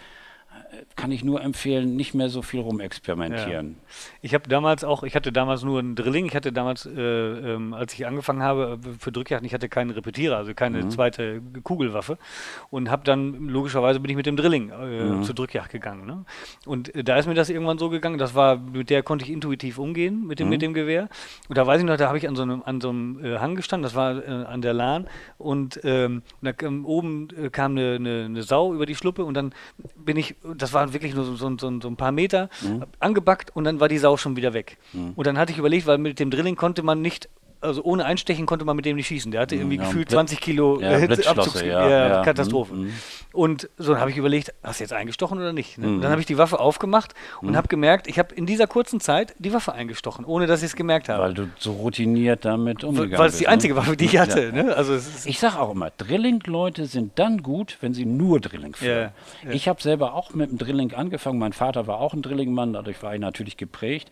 [0.96, 3.76] kann ich nur empfehlen, nicht mehr so viel rumexperimentieren.
[3.78, 3.94] Ja.
[4.22, 7.74] Ich habe damals auch, ich hatte damals nur ein Drilling, ich hatte damals, äh, ähm,
[7.74, 10.90] als ich angefangen habe äh, für Drückjachten, ich hatte keinen Repetierer, also keine mhm.
[10.90, 12.18] zweite Kugelwaffe
[12.70, 15.22] und habe dann, logischerweise bin ich mit dem Drilling äh, mhm.
[15.22, 16.06] zur Drückjagd gegangen.
[16.06, 16.24] Ne?
[16.64, 19.30] Und äh, da ist mir das irgendwann so gegangen, das war, mit der konnte ich
[19.30, 20.50] intuitiv umgehen, mit dem, mhm.
[20.50, 21.08] mit dem Gewehr.
[21.48, 23.38] Und da weiß ich noch, da habe ich an so einem, an so einem äh,
[23.38, 25.06] Hang gestanden, das war äh, an der Lahn
[25.38, 26.52] und ähm, da
[26.84, 29.52] oben kam eine, eine, eine Sau über die Schluppe und dann
[29.96, 32.84] bin ich, das war wirklich nur so, so, so, so ein paar Meter, mhm.
[33.00, 34.78] angebackt und dann war die Sau schon wieder weg.
[34.92, 35.12] Mhm.
[35.14, 37.28] Und dann hatte ich überlegt, weil mit dem Drilling konnte man nicht
[37.60, 39.32] also ohne Einstechen konnte man mit dem nicht schießen.
[39.32, 42.74] Der hatte mhm, irgendwie ja, gefühlt 20 Kilo ja, Abzugs ja, ja, Katastrophe.
[42.74, 42.92] Mhm.
[43.32, 45.78] Und so habe ich überlegt, hast du jetzt eingestochen oder nicht?
[45.78, 45.86] Ne?
[45.86, 46.00] Mhm.
[46.00, 49.34] Dann habe ich die Waffe aufgemacht und habe gemerkt, ich habe in dieser kurzen Zeit
[49.38, 51.22] die Waffe eingestochen, ohne dass ich es gemerkt habe.
[51.22, 53.20] Weil du so routiniert damit umgegangen bist.
[53.20, 53.80] Weil es die einzige ne?
[53.80, 54.52] Waffe, die ich hatte.
[54.52, 54.74] Ne?
[54.74, 59.10] Also ich sage auch immer, Drilling-Leute sind dann gut, wenn sie nur Drilling führen.
[59.50, 61.38] Ich habe selber auch mit dem Drilling angefangen.
[61.38, 64.10] Mein Vater war auch ein Drilling-Mann, dadurch war ich natürlich geprägt.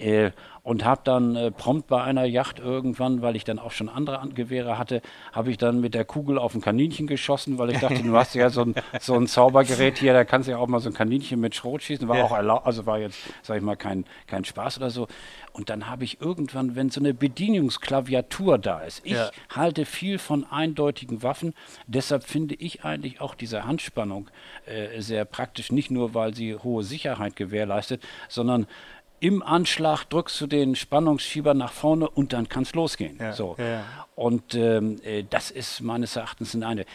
[0.00, 0.30] Äh,
[0.62, 4.28] und habe dann äh, prompt bei einer Yacht irgendwann, weil ich dann auch schon andere
[4.28, 5.00] Gewehre hatte,
[5.32, 8.34] habe ich dann mit der Kugel auf ein Kaninchen geschossen, weil ich dachte, du hast
[8.34, 10.94] ja so ein, so ein Zaubergerät hier, da kannst du ja auch mal so ein
[10.94, 12.06] Kaninchen mit Schrot schießen.
[12.08, 12.24] War ja.
[12.24, 15.08] auch erlaubt, also war jetzt, sag ich mal, kein, kein Spaß oder so.
[15.52, 19.30] Und dann habe ich irgendwann, wenn so eine Bedienungsklaviatur da ist, ich ja.
[19.54, 21.54] halte viel von eindeutigen Waffen,
[21.86, 24.30] deshalb finde ich eigentlich auch diese Handspannung
[24.66, 28.66] äh, sehr praktisch, nicht nur, weil sie hohe Sicherheit gewährleistet, sondern
[29.20, 33.18] im Anschlag drückst du den Spannungsschieber nach vorne und dann kann es losgehen.
[33.20, 33.54] Ja, so.
[33.58, 33.84] Ja.
[34.16, 36.86] Und ähm, äh, das ist meines Erachtens eine.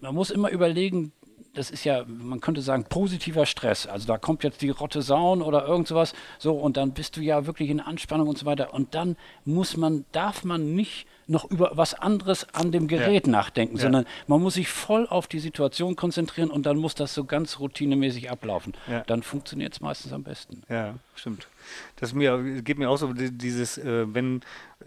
[0.00, 1.12] Man muss immer überlegen,
[1.56, 3.86] das ist ja, man könnte sagen, positiver Stress.
[3.86, 7.20] Also da kommt jetzt die Rotte Saun oder irgend sowas, so und dann bist du
[7.20, 8.74] ja wirklich in Anspannung und so weiter.
[8.74, 13.32] Und dann muss man, darf man nicht noch über was anderes an dem Gerät ja.
[13.32, 13.82] nachdenken, ja.
[13.82, 17.58] sondern man muss sich voll auf die Situation konzentrieren und dann muss das so ganz
[17.58, 18.74] routinemäßig ablaufen.
[18.86, 19.02] Ja.
[19.06, 20.62] Dann funktioniert es meistens am besten.
[20.68, 21.48] Ja, stimmt.
[21.96, 24.40] Das mir, geht mir auch so, dieses, äh, wenn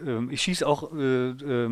[0.06, 1.68] ähm, ich schieße auch äh, äh,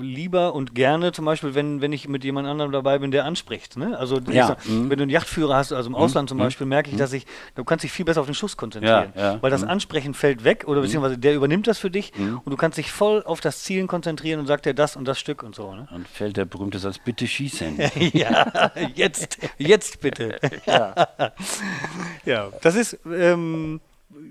[0.00, 3.76] lieber und gerne, zum Beispiel, wenn, wenn ich mit jemand anderem dabei bin, der anspricht.
[3.76, 3.96] Ne?
[3.96, 4.48] Also ja.
[4.48, 4.90] sag, mhm.
[4.90, 5.98] wenn du einen Yachtführer hast, also im mhm.
[5.98, 6.42] Ausland zum mhm.
[6.42, 6.98] Beispiel, merke ich, mhm.
[6.98, 9.12] dass ich, du kannst dich viel besser auf den Schuss konzentrieren.
[9.14, 9.42] Ja, ja.
[9.42, 9.68] Weil das mhm.
[9.68, 10.84] Ansprechen fällt weg oder mhm.
[10.84, 14.40] beziehungsweise der übernimmt das für dich und du kannst dich voll auf das Zielen konzentrieren
[14.40, 15.74] und sagt dir das und das Stück und so.
[15.74, 15.86] Ne?
[15.92, 17.78] Und fällt der berühmte Satz, bitte schießen.
[18.12, 20.38] ja, jetzt, jetzt bitte.
[20.66, 20.94] ja.
[22.24, 22.98] ja, das ist.
[23.06, 23.80] Ähm,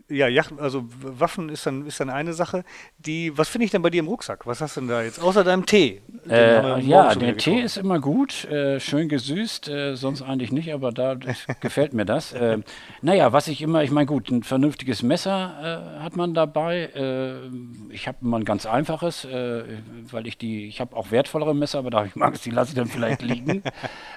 [0.09, 2.63] ja, Yacht, also Waffen ist dann, ist dann eine Sache.
[2.97, 4.45] Die, was finde ich denn bei dir im Rucksack?
[4.45, 5.21] Was hast du denn da jetzt?
[5.21, 6.01] Außer deinem Tee.
[6.29, 10.91] Äh, ja, der Tee ist immer gut, äh, schön gesüßt, äh, sonst eigentlich nicht, aber
[10.91, 11.15] da
[11.61, 12.33] gefällt mir das.
[12.33, 12.59] Äh,
[13.01, 16.89] naja, was ich immer, ich meine, gut, ein vernünftiges Messer äh, hat man dabei.
[16.95, 21.79] Äh, ich habe immer ein ganz einfaches, weil ich die, ich habe auch wertvollere Messer,
[21.79, 23.63] aber da ich mag es, die lasse ich dann vielleicht liegen.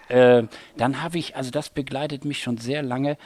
[0.08, 3.16] dann habe ich, also das begleitet mich schon sehr lange,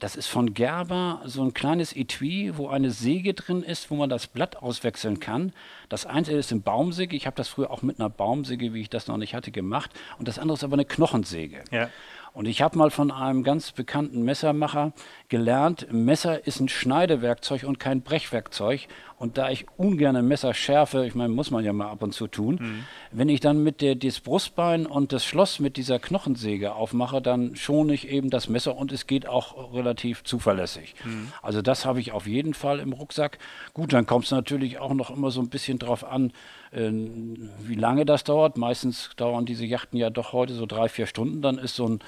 [0.00, 4.08] das ist von Gerber so ein kleines Etui, wo eine Säge drin ist, wo man
[4.10, 5.52] das Blatt auswechseln kann.
[5.88, 7.16] Das eine ist eine Baumsäge.
[7.16, 9.90] Ich habe das früher auch mit einer Baumsäge, wie ich das noch nicht hatte, gemacht.
[10.18, 11.62] Und das andere ist aber eine Knochensäge.
[11.70, 11.88] Ja.
[12.34, 14.92] Und ich habe mal von einem ganz bekannten Messermacher
[15.28, 18.88] gelernt, Messer ist ein Schneidewerkzeug und kein Brechwerkzeug.
[19.16, 22.26] Und da ich ungern Messer schärfe, ich meine, muss man ja mal ab und zu
[22.26, 22.84] tun, mhm.
[23.12, 27.54] wenn ich dann mit der, das Brustbein und das Schloss mit dieser Knochensäge aufmache, dann
[27.54, 30.96] schone ich eben das Messer und es geht auch relativ zuverlässig.
[31.04, 31.32] Mhm.
[31.40, 33.38] Also das habe ich auf jeden Fall im Rucksack.
[33.74, 36.32] Gut, dann kommt es natürlich auch noch immer so ein bisschen drauf an,
[36.74, 38.56] wie lange das dauert.
[38.56, 41.42] Meistens dauern diese Yachten ja doch heute so drei, vier Stunden.
[41.42, 42.00] Dann ist so ein,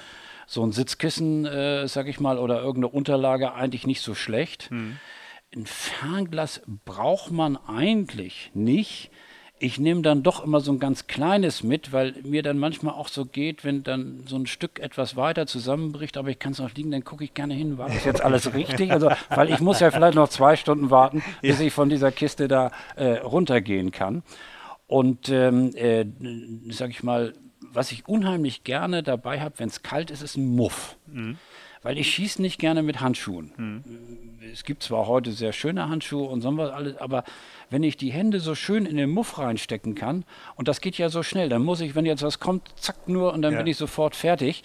[0.45, 4.71] so ein Sitzkissen, äh, sag ich mal, oder irgendeine Unterlage eigentlich nicht so schlecht.
[4.71, 4.97] Mhm.
[5.55, 9.11] Ein Fernglas braucht man eigentlich nicht.
[9.59, 13.07] Ich nehme dann doch immer so ein ganz kleines mit, weil mir dann manchmal auch
[13.07, 16.71] so geht, wenn dann so ein Stück etwas weiter zusammenbricht, aber ich kann es noch
[16.75, 18.91] liegen, dann gucke ich gerne hin, war das jetzt alles richtig?
[18.91, 22.47] Also, weil ich muss ja vielleicht noch zwei Stunden warten, bis ich von dieser Kiste
[22.47, 24.21] da äh, runtergehen kann.
[24.87, 26.05] Und ähm, äh,
[26.69, 30.55] sag ich mal, was ich unheimlich gerne dabei habe, wenn es kalt ist, ist ein
[30.55, 30.95] Muff.
[31.07, 31.37] Mhm.
[31.83, 33.51] Weil ich schieße nicht gerne mit Handschuhen.
[33.57, 33.83] Mhm.
[34.51, 37.23] Es gibt zwar heute sehr schöne Handschuhe und so was alles, aber
[37.69, 40.23] wenn ich die Hände so schön in den Muff reinstecken kann,
[40.55, 43.33] und das geht ja so schnell, dann muss ich, wenn jetzt was kommt, zack nur
[43.33, 43.59] und dann ja.
[43.59, 44.63] bin ich sofort fertig.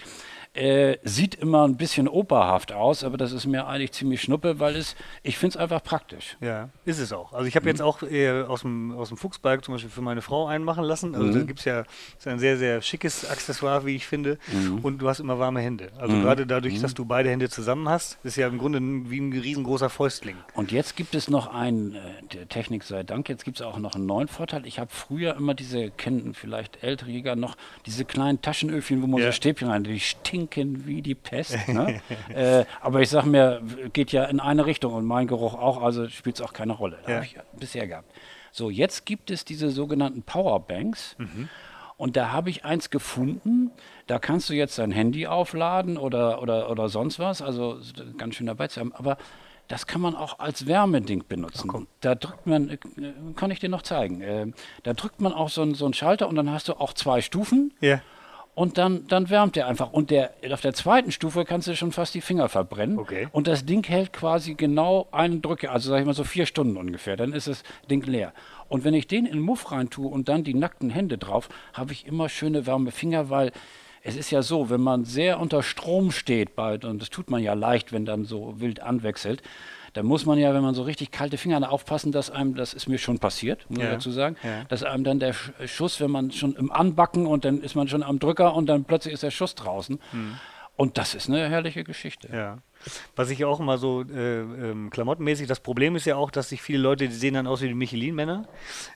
[0.55, 4.77] Äh, sieht immer ein bisschen operhaft aus, aber das ist mir eigentlich ziemlich schnuppe, weil
[4.77, 6.37] es, ich finde es einfach praktisch.
[6.43, 7.33] Ja, ist es auch.
[7.33, 7.69] Also ich habe mhm.
[7.69, 10.85] jetzt auch äh, aus, dem, aus dem Fuchsberg zum Beispiel für meine Frau einen machen
[10.85, 11.15] lassen.
[11.15, 11.33] Also mhm.
[11.33, 11.85] da gibt es ja
[12.19, 14.37] ist ein sehr, sehr schickes Accessoire, wie ich finde.
[14.53, 14.81] Mhm.
[14.81, 15.91] Und du hast immer warme Hände.
[15.97, 16.23] Also mhm.
[16.23, 16.97] gerade dadurch, dass mhm.
[16.97, 18.79] du beide Hände zusammen hast, ist ja im Grunde
[19.11, 20.37] wie ein riesengroßer Fäustling.
[20.53, 23.79] Und jetzt gibt es noch einen, äh, der Technik sei Dank, jetzt gibt es auch
[23.79, 24.67] noch einen neuen Vorteil.
[24.67, 29.21] Ich habe früher immer diese, kennen vielleicht ältere Jäger noch, diese kleinen Taschenöfchen, wo man
[29.21, 29.29] ja.
[29.29, 31.57] so Stäbchen rein, die stinken stinken wie die Pest.
[31.73, 32.03] Ne?
[32.35, 36.09] äh, aber ich sag mir, geht ja in eine Richtung und mein Geruch auch, also
[36.09, 36.99] spielt es auch keine Rolle.
[37.07, 37.17] Ja.
[37.17, 38.13] Habe ich bisher gehabt.
[38.51, 41.17] So, jetzt gibt es diese sogenannten Powerbanks.
[41.19, 41.49] Mhm.
[41.97, 43.71] Und da habe ich eins gefunden,
[44.07, 47.79] da kannst du jetzt dein Handy aufladen oder, oder, oder sonst was, also
[48.19, 48.93] ganz schön dabei zu haben.
[48.93, 49.17] Aber
[49.69, 51.71] das kann man auch als Wärmeding benutzen.
[51.73, 52.79] Ach, da drückt man, äh,
[53.37, 54.47] kann ich dir noch zeigen, äh,
[54.83, 57.73] da drückt man auch so, so einen Schalter und dann hast du auch zwei Stufen.
[57.81, 58.01] Ja.
[58.55, 59.93] Und dann, dann wärmt der einfach.
[59.93, 62.99] Und der, auf der zweiten Stufe kannst du schon fast die Finger verbrennen.
[62.99, 63.29] Okay.
[63.33, 66.77] Und das Ding hält quasi genau einen Drücke, also sag ich mal so vier Stunden
[66.77, 67.17] ungefähr.
[67.17, 68.35] Dann ist das Ding leer.
[68.69, 71.49] Und wenn ich den in den Muff rein tue und dann die nackten Hände drauf,
[71.73, 73.53] habe ich immer schöne warme Finger, weil
[74.03, 77.43] es ist ja so, wenn man sehr unter Strom steht, bald, und das tut man
[77.43, 79.43] ja leicht, wenn dann so wild anwechselt,
[79.93, 82.89] dann muss man ja, wenn man so richtig kalte Finger aufpassen, dass einem, das ist
[82.89, 83.85] mir schon passiert, muss ja.
[83.85, 84.65] ich dazu sagen, ja.
[84.69, 85.35] dass einem dann der
[85.67, 88.85] Schuss, wenn man schon im Anbacken und dann ist man schon am Drücker und dann
[88.85, 90.01] plötzlich ist der Schuss draußen.
[90.13, 90.39] Mhm.
[90.77, 92.29] Und das ist eine herrliche Geschichte.
[92.33, 92.59] Ja.
[93.15, 96.63] Was ich auch immer so äh, ähm, klamottenmäßig, das Problem ist ja auch, dass sich
[96.63, 98.49] viele Leute, die sehen dann aus wie die Michelin-Männer,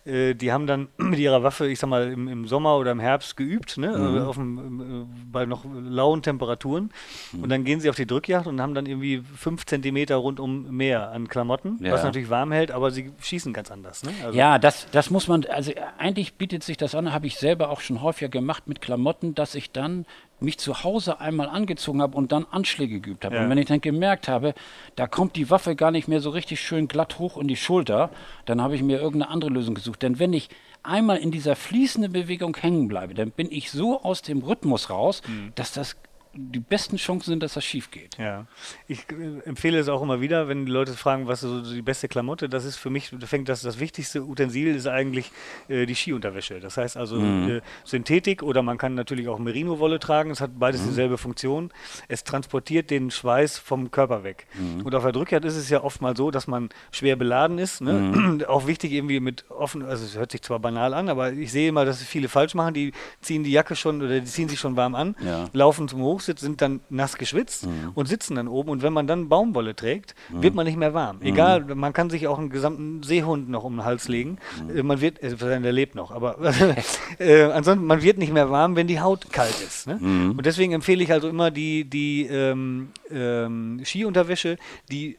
[0.04, 3.00] äh, die haben dann mit ihrer Waffe, ich sag mal, im, im Sommer oder im
[3.00, 3.88] Herbst geübt, ne?
[3.88, 4.04] Mhm.
[4.04, 6.90] Also auf dem, äh, bei noch lauen Temperaturen.
[7.32, 7.42] Mhm.
[7.44, 11.10] Und dann gehen sie auf die Drückjagd und haben dann irgendwie fünf Zentimeter rundum mehr
[11.10, 11.92] an Klamotten, ja.
[11.92, 14.02] was natürlich warm hält, aber sie schießen ganz anders.
[14.02, 14.10] Ne?
[14.24, 17.70] Also ja, das, das muss man, also eigentlich bietet sich das an, habe ich selber
[17.70, 20.06] auch schon häufiger gemacht mit Klamotten, dass ich dann
[20.40, 23.36] mich zu Hause einmal angezogen habe und dann Anschläge geübt habe.
[23.36, 23.42] Ja.
[23.42, 24.54] Und wenn ich dann gemerkt habe,
[24.94, 28.10] da kommt die Waffe gar nicht mehr so richtig schön glatt hoch in die Schulter,
[28.44, 30.02] dann habe ich mir irgendeine andere Lösung gesucht.
[30.02, 30.48] Denn wenn ich
[30.82, 35.22] einmal in dieser fließenden Bewegung hängen bleibe, dann bin ich so aus dem Rhythmus raus,
[35.26, 35.52] mhm.
[35.54, 35.96] dass das
[36.36, 38.18] die besten Chancen sind, dass das schief geht.
[38.18, 38.46] Ja,
[38.86, 41.82] ich äh, empfehle es auch immer wieder, wenn die Leute fragen, was ist so die
[41.82, 45.32] beste Klamotte, das ist für mich, fängt das, das wichtigste Utensil ist eigentlich
[45.68, 46.60] äh, die Skiunterwäsche.
[46.60, 47.48] Das heißt also mhm.
[47.48, 50.88] äh, Synthetik oder man kann natürlich auch Merino-Wolle tragen, es hat beides mhm.
[50.88, 51.72] dieselbe Funktion.
[52.08, 54.46] Es transportiert den Schweiß vom Körper weg.
[54.54, 54.84] Mhm.
[54.84, 57.80] Und auf der Drückjagd ist es ja oft mal so, dass man schwer beladen ist.
[57.80, 57.92] Ne?
[57.92, 58.44] Mhm.
[58.48, 61.68] auch wichtig irgendwie mit offen, also es hört sich zwar banal an, aber ich sehe
[61.68, 64.76] immer, dass viele falsch machen, die ziehen die Jacke schon oder die ziehen sich schon
[64.76, 65.48] warm an, ja.
[65.52, 67.92] laufen zum Hoch Hochsitz sind dann nass geschwitzt mhm.
[67.94, 68.70] und sitzen dann oben.
[68.70, 70.42] Und wenn man dann Baumwolle trägt, mhm.
[70.42, 71.18] wird man nicht mehr warm.
[71.18, 71.26] Mhm.
[71.26, 74.38] Egal, man kann sich auch einen gesamten Seehund noch um den Hals legen.
[74.66, 74.86] Mhm.
[74.86, 76.38] Man wird, äh, der lebt noch, aber
[77.18, 79.86] äh, ansonsten, man wird nicht mehr warm, wenn die Haut kalt ist.
[79.86, 79.98] Ne?
[80.00, 80.30] Mhm.
[80.32, 84.56] Und deswegen empfehle ich also immer die, die ähm, ähm, Skiunterwäsche,
[84.90, 85.16] die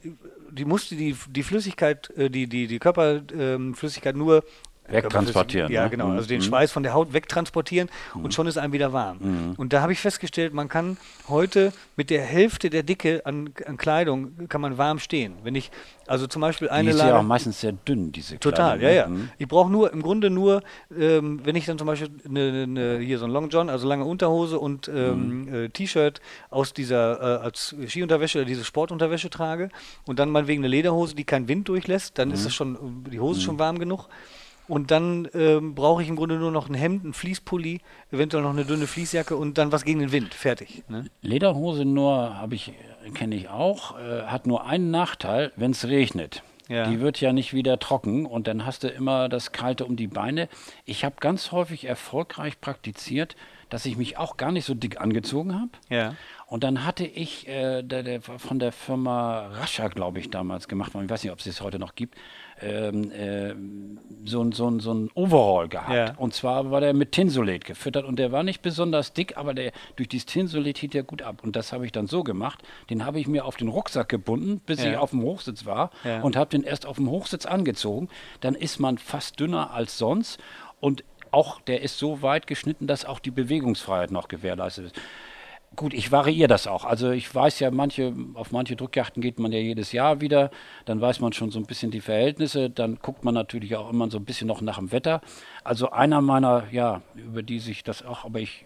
[0.49, 4.43] die musste die, die Flüssigkeit, äh, die, die, die Körperflüssigkeit nur
[4.89, 5.71] Wegtransportieren.
[5.71, 5.89] Ja, ne?
[5.89, 6.11] genau.
[6.11, 6.43] Also den mhm.
[6.43, 8.25] Schweiß von der Haut wegtransportieren mhm.
[8.25, 9.17] und schon ist einem wieder warm.
[9.19, 9.53] Mhm.
[9.57, 10.97] Und da habe ich festgestellt, man kann
[11.27, 15.33] heute mit der Hälfte der Dicke an, an, Kleidung kann man warm stehen.
[15.43, 15.71] Wenn ich
[16.07, 18.51] also zum Beispiel eine Die ist ja auch meistens sehr dünn, diese Kleidung.
[18.51, 18.95] Total, ja, ne?
[18.95, 19.07] ja.
[19.07, 19.29] Mhm.
[19.37, 20.63] Ich brauche nur, im Grunde nur,
[20.97, 24.05] ähm, wenn ich dann zum Beispiel eine, eine, hier so ein Long John, also lange
[24.05, 25.53] Unterhose und ähm, mhm.
[25.53, 29.69] äh, T-Shirt aus dieser, äh, als Skiunterwäsche oder diese Sportunterwäsche trage
[30.05, 33.41] und dann meinetwegen eine Lederhose, die keinen Wind durchlässt, dann ist es schon, die Hose
[33.41, 34.07] schon warm genug.
[34.67, 37.79] Und dann ähm, brauche ich im Grunde nur noch ein Hemd, ein Fließpulli,
[38.11, 40.33] eventuell noch eine dünne Fließjacke und dann was gegen den Wind.
[40.33, 40.83] Fertig.
[40.89, 41.05] Ne?
[41.21, 42.73] Lederhose nur habe ich,
[43.13, 46.43] kenne ich auch, äh, hat nur einen Nachteil, wenn es regnet.
[46.67, 46.89] Ja.
[46.89, 50.07] Die wird ja nicht wieder trocken und dann hast du immer das Kalte um die
[50.07, 50.49] Beine.
[50.85, 53.37] Ich habe ganz häufig erfolgreich praktiziert,
[53.69, 55.71] dass ich mich auch gar nicht so dick angezogen habe.
[55.89, 56.15] Ja.
[56.45, 60.93] Und dann hatte ich äh, der, der, von der Firma Rascha, glaube ich, damals gemacht,
[60.93, 62.17] ich weiß nicht, ob es es heute noch gibt,
[62.61, 63.53] ähm, äh,
[64.25, 65.93] so, so, so ein Overall gehabt.
[65.93, 66.13] Ja.
[66.17, 69.71] Und zwar war der mit Tinsolet gefüttert und der war nicht besonders dick, aber der,
[69.95, 71.43] durch dieses Tinsolet hielt er gut ab.
[71.43, 74.61] Und das habe ich dann so gemacht, den habe ich mir auf den Rucksack gebunden,
[74.65, 74.91] bis ja.
[74.91, 76.21] ich auf dem Hochsitz war ja.
[76.21, 78.09] und habe den erst auf dem Hochsitz angezogen.
[78.41, 80.39] Dann ist man fast dünner als sonst
[80.79, 84.95] und auch der ist so weit geschnitten, dass auch die Bewegungsfreiheit noch gewährleistet ist.
[85.75, 86.85] Gut, ich variiere das auch.
[86.85, 90.49] Also ich weiß ja, manche, auf manche Drückjachten geht man ja jedes Jahr wieder.
[90.85, 92.71] Dann weiß man schon so ein bisschen die Verhältnisse.
[92.71, 95.21] Dann guckt man natürlich auch immer so ein bisschen noch nach dem Wetter.
[95.63, 98.65] Also einer meiner, ja, über die sich das auch, aber ich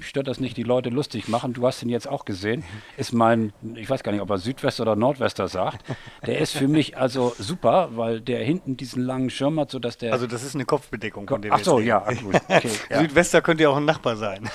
[0.00, 1.52] stört das nicht, die Leute lustig machen.
[1.52, 2.64] Du hast ihn jetzt auch gesehen.
[2.96, 5.84] Ist mein, ich weiß gar nicht, ob er Südwester oder Nordwester sagt.
[6.26, 10.12] Der ist für mich also super, weil der hinten diesen langen Schirm hat, sodass der.
[10.12, 11.52] Also das ist eine Kopfbedeckung von dem.
[11.52, 12.36] Ach so, ja, gut.
[12.48, 13.00] Okay, ja.
[13.00, 14.48] Südwester könnte ja auch ein Nachbar sein.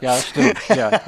[0.00, 0.58] ja, stimmt.
[0.74, 1.00] Ja.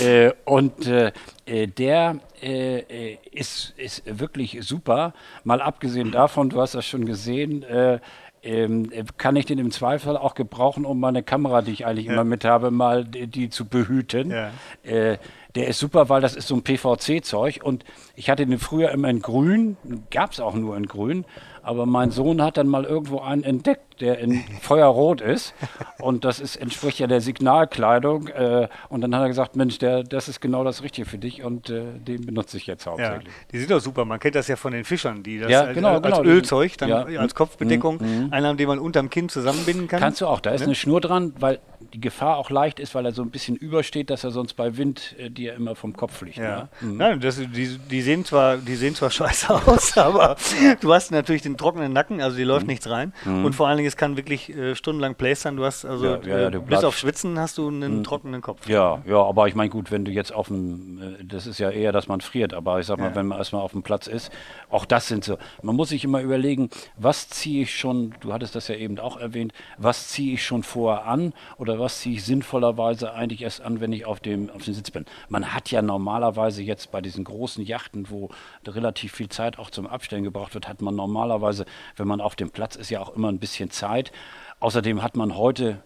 [0.00, 1.12] äh, und äh,
[1.46, 5.14] äh der äh, äh, ist, ist wirklich super.
[5.44, 7.98] Mal abgesehen davon, du hast das schon gesehen, äh,
[8.42, 12.12] ähm, kann ich den im Zweifel auch gebrauchen, um meine Kamera, die ich eigentlich ja.
[12.12, 14.30] immer mit habe, mal die, die zu behüten.
[14.30, 14.50] Ja.
[14.84, 15.18] Äh,
[15.56, 19.08] Der ist super, weil das ist so ein PVC-Zeug und ich hatte den früher immer
[19.08, 19.76] in grün,
[20.10, 21.24] gab es auch nur in grün,
[21.62, 25.54] aber mein Sohn hat dann mal irgendwo einen entdeckt, der in Feuerrot ist.
[25.98, 28.28] Und das ist, entspricht ja der Signalkleidung.
[28.28, 31.42] Äh, und dann hat er gesagt, Mensch, der, das ist genau das Richtige für dich
[31.42, 33.26] und äh, den benutze ich jetzt hauptsächlich.
[33.26, 34.04] Ja, die sind doch super.
[34.04, 36.22] Man kennt das ja von den Fischern, die das Ja, als, genau, als genau.
[36.24, 37.02] Ölzeug, dann Ja.
[37.20, 38.28] als Kopfbedeckung, Mhm.
[38.32, 40.00] einen haben, den man unterm Kinn zusammenbinden kann.
[40.00, 40.66] Kannst du auch, da ist Ne?
[40.66, 41.58] eine Schnur dran, weil
[41.92, 44.76] die Gefahr auch leicht ist, weil er so ein bisschen übersteht, dass er sonst bei
[44.76, 46.38] Wind äh, dir immer vom Kopf fliegt.
[46.38, 46.68] Ja.
[46.80, 46.92] Ne?
[46.94, 50.36] Nein, das, die, die, sehen zwar, die sehen zwar scheiße aus, aber
[50.80, 52.70] du hast natürlich den trockenen Nacken, also die läuft Mhm.
[52.70, 53.12] nichts rein.
[53.24, 55.56] Und vor allen Dingen, es kann wirklich äh, stundenlang playstern.
[55.56, 58.68] Du hast also, Ja, ja, ja, du bis auf Schwitzen hast du einen trockenen Kopf.
[58.68, 61.70] Ja, ja, aber ich meine, gut, wenn du jetzt auf dem, äh, das ist ja
[61.70, 64.30] eher, dass man friert, aber ich sag mal, wenn man erstmal auf dem Platz ist,
[64.70, 68.54] auch das sind so, man muss sich immer überlegen, was ziehe ich schon, du hattest
[68.54, 72.24] das ja eben auch erwähnt, was ziehe ich schon vorher an oder was ziehe ich
[72.24, 75.04] sinnvollerweise eigentlich erst an, wenn ich auf dem, auf dem Sitz bin.
[75.28, 78.30] Man hat ja normalerweise jetzt bei diesen großen Yachten, wo
[78.66, 82.50] relativ viel Zeit auch zum Abstellen gebraucht wird, hat man normalerweise, wenn man auf dem
[82.50, 84.12] Platz ist, ja auch immer ein bisschen Zeit.
[84.60, 85.82] Außerdem hat man heute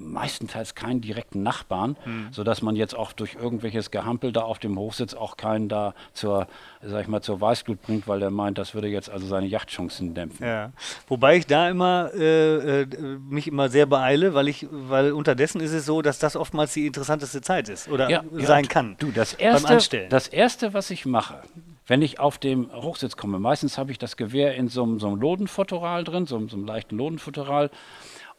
[0.00, 2.28] meistenteils keinen direkten Nachbarn, Hm.
[2.30, 6.46] sodass man jetzt auch durch irgendwelches Gehampel da auf dem Hochsitz auch keinen da zur,
[6.82, 10.14] sag ich mal, zur Weißglut bringt, weil der meint, das würde jetzt also seine Yachtchancen
[10.14, 10.46] dämpfen.
[10.46, 10.70] Ja.
[11.08, 12.86] Wobei ich da immer äh, äh,
[13.28, 16.86] mich immer sehr beeile, weil ich, weil unterdessen ist es so, dass das oftmals die
[16.86, 18.94] interessanteste Zeit ist oder Ja, sein ja, kann.
[19.00, 20.10] Du, das erste, Anstellen.
[20.10, 21.42] das erste, was ich mache,
[21.88, 25.08] wenn ich auf dem Hochsitz komme, meistens habe ich das Gewehr in so einem, so
[25.08, 27.70] einem Lodenfutteral drin, so, einem- so einem leichten Lodenfutteral.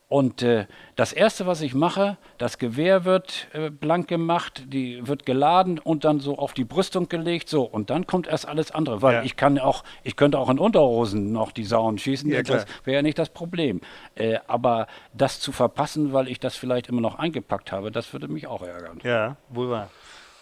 [0.07, 5.23] Und äh, das erste, was ich mache, das Gewehr wird äh, blank gemacht, die wird
[5.23, 9.03] geladen und dann so auf die Brüstung gelegt, so und dann kommt erst alles andere,
[9.03, 9.21] weil Ja.
[9.23, 12.95] ich kann auch, ich könnte auch in Unterhosen noch die Sauen schießen, Ja, das wäre
[12.95, 13.81] ja nicht das Problem.
[14.15, 18.27] Äh, aber das zu verpassen, weil ich das vielleicht immer noch eingepackt habe, das würde
[18.29, 18.99] mich auch ärgern.
[19.03, 19.91] Ja, wohl wahr.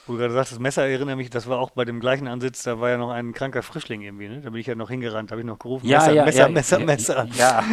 [0.08, 2.64] Wo du gerade sagst, das Messer erinnere mich, das war auch bei dem gleichen Ansitz,
[2.64, 4.42] da war ja noch ein kranker Frischling irgendwie, ne?
[4.42, 6.50] Da bin ich ja noch hingerannt, habe ich noch gerufen, Ja, Messer, ja, Messer, ja,
[6.50, 7.28] Messer, ja, Messer.
[7.38, 7.64] Ja.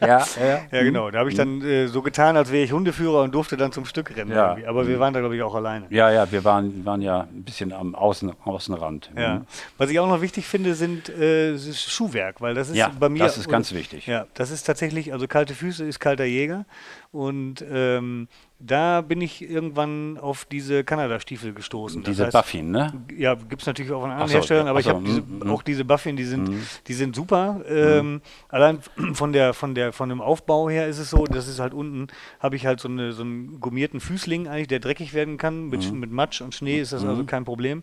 [0.00, 0.26] ja,
[0.70, 0.82] ja.
[0.82, 1.10] Genau.
[1.10, 3.84] Da habe ich dann äh, so getan, als wäre ich Hundeführer und durfte dann zum
[3.84, 4.30] Stück rennen.
[4.32, 4.50] Ja.
[4.50, 4.66] irgendwie.
[4.66, 5.86] Aber wir waren da, glaube ich, auch alleine.
[5.90, 9.10] Ja, ja, wir waren, waren ja ein bisschen am Außen, Außenrand.
[9.16, 9.36] Ja.
[9.40, 9.46] Mhm.
[9.78, 13.18] Was ich auch noch wichtig finde, sind äh, Schuhwerk, weil das ist Ja, bei mir.
[13.20, 14.06] das ist ganz wichtig.
[14.06, 16.64] Ja, das ist tatsächlich, also kalte Füße ist kalter Jäger.
[17.10, 18.28] Und ähm,
[18.64, 22.02] da bin ich irgendwann auf diese Kanada-Stiefel gestoßen.
[22.02, 22.92] Das Diese heißt, Buffin, ne?
[23.16, 25.20] Ja, gibt es natürlich auch von anderen so, Herstellern, aber ach ich so, habe diese,
[25.22, 25.50] mm, mm.
[25.50, 26.50] auch diese Buffin, die sind,
[26.86, 27.60] die sind super.
[27.68, 28.78] Ähm, Allein
[29.14, 32.06] von der, von der, von dem Aufbau her ist es so, das ist halt unten,
[32.38, 35.68] habe ich halt so, eine, so einen gummierten Füßling eigentlich, der dreckig werden kann.
[35.68, 35.98] Mit, Mhm.
[36.00, 37.82] mit Matsch und Schnee ist das also kein Problem.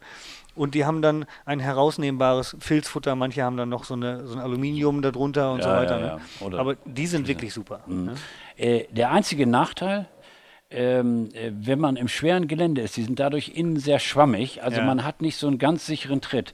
[0.56, 4.40] Und die haben dann ein herausnehmbares Filzfutter, manche haben dann noch so, eine, so ein
[4.42, 5.96] Aluminium darunter und so Ja, weiter.
[6.00, 6.22] ja, ne?
[6.40, 6.46] ja.
[6.46, 7.82] Oder- Aber die sind wirklich super.
[7.88, 8.16] Ne?
[8.58, 10.08] Äh, der einzige Nachteil,
[10.72, 14.80] ähm, äh, wenn man im schweren Gelände ist, die sind dadurch innen sehr schwammig, also
[14.80, 14.86] Ja.
[14.86, 16.54] man hat nicht so einen ganz sicheren Tritt.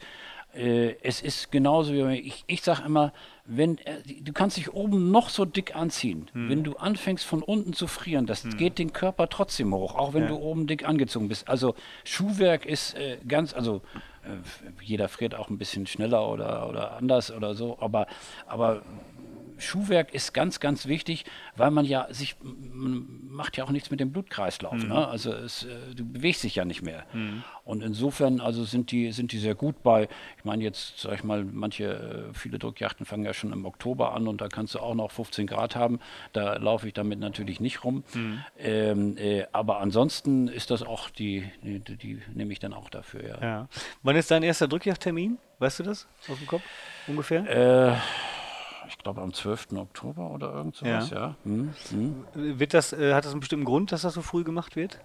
[0.53, 3.11] Äh, es ist genauso wie ich, ich sage immer,
[3.45, 6.49] wenn äh, du kannst dich oben noch so dick anziehen, Hm.
[6.49, 10.23] wenn du anfängst von unten zu frieren, das geht den Körper trotzdem hoch, auch wenn
[10.23, 10.29] Ja.
[10.29, 11.49] du oben dick angezogen bist.
[11.49, 11.75] Also
[12.05, 13.81] Schuhwerk ist äh, ganz, also
[14.23, 14.29] äh,
[14.81, 18.07] jeder friert auch ein bisschen schneller oder, oder anders oder so, aber,
[18.47, 18.81] aber
[19.57, 23.99] Schuhwerk ist ganz, ganz wichtig, weil man ja sich, man macht ja auch nichts mit
[23.99, 24.83] dem Blutkreislauf.
[24.83, 25.07] Ne?
[25.07, 27.05] Also es, äh, du bewegst dich ja nicht mehr.
[27.63, 31.23] Und insofern also sind die, sind die sehr gut bei, ich meine jetzt, sag ich
[31.23, 34.79] mal, manche, äh, viele Drückjachten fangen ja schon im Oktober an und da kannst du
[34.79, 35.99] auch noch 15 Grad haben.
[36.33, 38.03] Da laufe ich damit natürlich nicht rum.
[38.57, 43.27] Ähm, äh, aber ansonsten ist das auch die, die, die nehme ich dann auch dafür,
[43.27, 43.41] ja.
[43.41, 43.67] Ja.
[44.03, 45.37] Wann ist dein erster Drückjagdtermin?
[45.59, 46.63] Weißt du das aus dem Kopf
[47.07, 47.93] ungefähr?
[47.93, 47.95] Äh,
[48.87, 49.73] ich glaube am 12.
[49.75, 51.17] Oktober oder irgend sowas, Ja.
[51.17, 51.35] ja.
[51.43, 52.25] Hm, hm.
[52.33, 54.99] Wird das, äh, hat das einen bestimmten Grund, dass das so früh gemacht wird?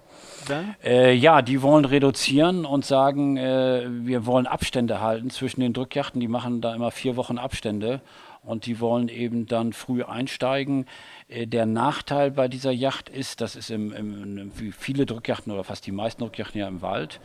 [0.83, 6.21] Äh, ja, die wollen reduzieren und sagen, äh, wir wollen Abstände halten zwischen den Drückjachten.
[6.21, 8.01] Die machen da immer vier Wochen Abstände
[8.43, 10.87] und die wollen eben dann früh einsteigen.
[11.29, 15.65] Äh, der Nachteil bei dieser Yacht ist, das ist im, im, wie viele Drückjachten oder
[15.65, 17.21] fast die meisten Drückjachten ja im Wald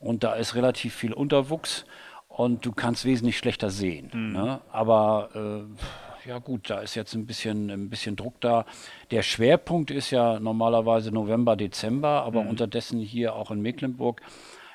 [0.00, 1.84] und da ist relativ viel Unterwuchs
[2.30, 4.10] und du kannst wesentlich schlechter sehen.
[4.32, 4.60] Ne?
[4.72, 8.64] Aber äh, ja gut, da ist jetzt ein bisschen, ein bisschen Druck da.
[9.10, 14.22] Der Schwerpunkt ist ja normalerweise November, Dezember, aber unterdessen hier auch in Mecklenburg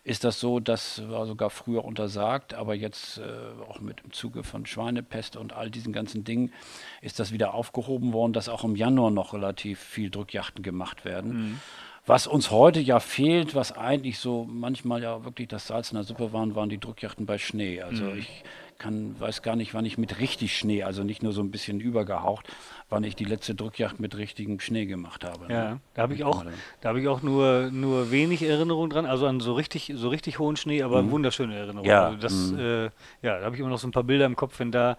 [0.06, 3.24] ist das so, das war sogar früher untersagt, aber jetzt äh,
[3.68, 6.54] auch mit im Zuge von Schweinepest und all diesen ganzen Dingen
[7.02, 11.60] ist das wieder aufgehoben worden, dass auch im Januar noch relativ viel Drückjachten gemacht werden.
[12.08, 16.04] Was uns heute ja fehlt, was eigentlich so manchmal ja wirklich das Salz in der
[16.04, 17.82] Suppe waren, waren die Drückjachten bei Schnee.
[17.82, 18.44] Also ich
[18.78, 21.80] kann, weiß gar nicht, wann ich mit richtig Schnee, also nicht nur so ein bisschen
[21.80, 22.48] übergehaucht,
[22.90, 25.52] wann ich die letzte Drückjagd mit richtigem Schnee gemacht habe.
[25.52, 25.80] Ja, ne?
[25.94, 26.46] da habe ich auch,
[26.82, 30.40] da habe ich auch nur, nur wenig Erinnerung dran, also an so richtig, so richtig
[30.40, 31.12] hohen Schnee, aber mhm.
[31.12, 31.90] wunderschöne Erinnerungen.
[31.90, 32.60] Ja, also das, mhm.
[32.60, 32.84] äh,
[33.22, 34.98] ja, da habe ich immer noch so ein paar Bilder im Kopf, wenn da,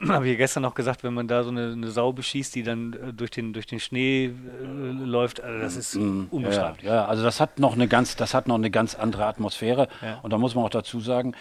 [0.08, 2.92] habe ich gestern noch gesagt, wenn man da so eine, eine Sau beschießt, die dann
[2.92, 4.32] äh, durch den, durch den Schnee äh,
[4.64, 6.28] läuft, also das ist mhm.
[6.30, 6.84] unbeschreiblich.
[6.84, 9.88] Ja, ja, also das hat noch eine ganz, das hat noch eine ganz andere Atmosphäre.
[10.02, 10.20] Ja.
[10.22, 11.34] Und da muss man auch dazu sagen,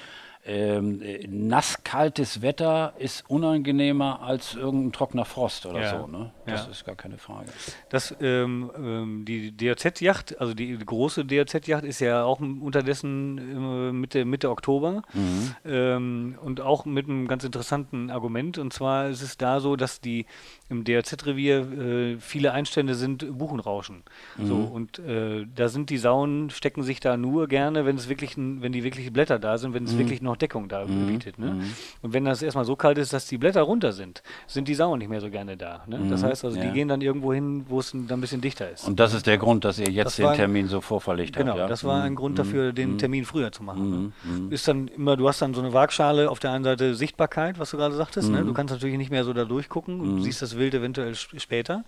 [0.46, 6.00] ähm, nasskaltes Wetter ist unangenehmer als irgendein trockener Frost oder ja.
[6.00, 6.08] so.
[6.08, 6.32] Ne?
[6.46, 6.72] Das ja.
[6.72, 7.48] ist gar keine Frage.
[7.90, 14.26] Das, ähm, ähm, die DOZ-Yacht, also die, große DOZ-Yacht ist ja auch unterdessen äh, Mitte,
[14.26, 15.56] Mitte Oktober mhm.
[15.66, 18.58] ähm, und auch mit einem ganz interessanten Argument.
[18.58, 20.26] Und zwar ist es da so, dass die
[20.68, 24.04] im DOZ-Revier äh, viele Einstände sind Buchenrauschen.
[24.38, 24.46] Mhm.
[24.46, 28.36] So, und äh, da sind die Sauen, stecken sich da nur gerne, wenn es wirklich,
[28.36, 30.00] wenn die wirklich Blätter da sind, wenn es mhm.
[30.00, 31.08] wirklich noch Deckung da mhm.
[31.08, 31.40] bietet.
[31.40, 31.52] Ne?
[31.52, 31.74] Mhm.
[32.02, 35.00] Und wenn das erstmal so kalt ist, dass die Blätter runter sind, sind die Sauen
[35.00, 35.84] nicht mehr so gerne da.
[35.88, 36.00] Ne?
[36.10, 36.26] Das mhm.
[36.28, 36.66] heißt also, ja.
[36.66, 38.88] die gehen dann irgendwo hin, wo es dann ein bisschen dichter ist.
[38.88, 41.56] Und das ist der Grund, dass ihr jetzt den Termin so vorverlegt genau, habt.
[41.56, 41.70] Genau, ja?
[41.70, 44.14] das war ein Grund dafür, den Termin früher zu machen.
[44.24, 44.48] Ne?
[44.50, 47.72] Ist dann immer, du hast dann so eine Waagschale auf der einen Seite Sichtbarkeit, was
[47.72, 48.30] du gerade sagtest.
[48.30, 48.44] Ne?
[48.44, 51.84] Du kannst natürlich nicht mehr so da durchgucken und siehst das Wild eventuell später.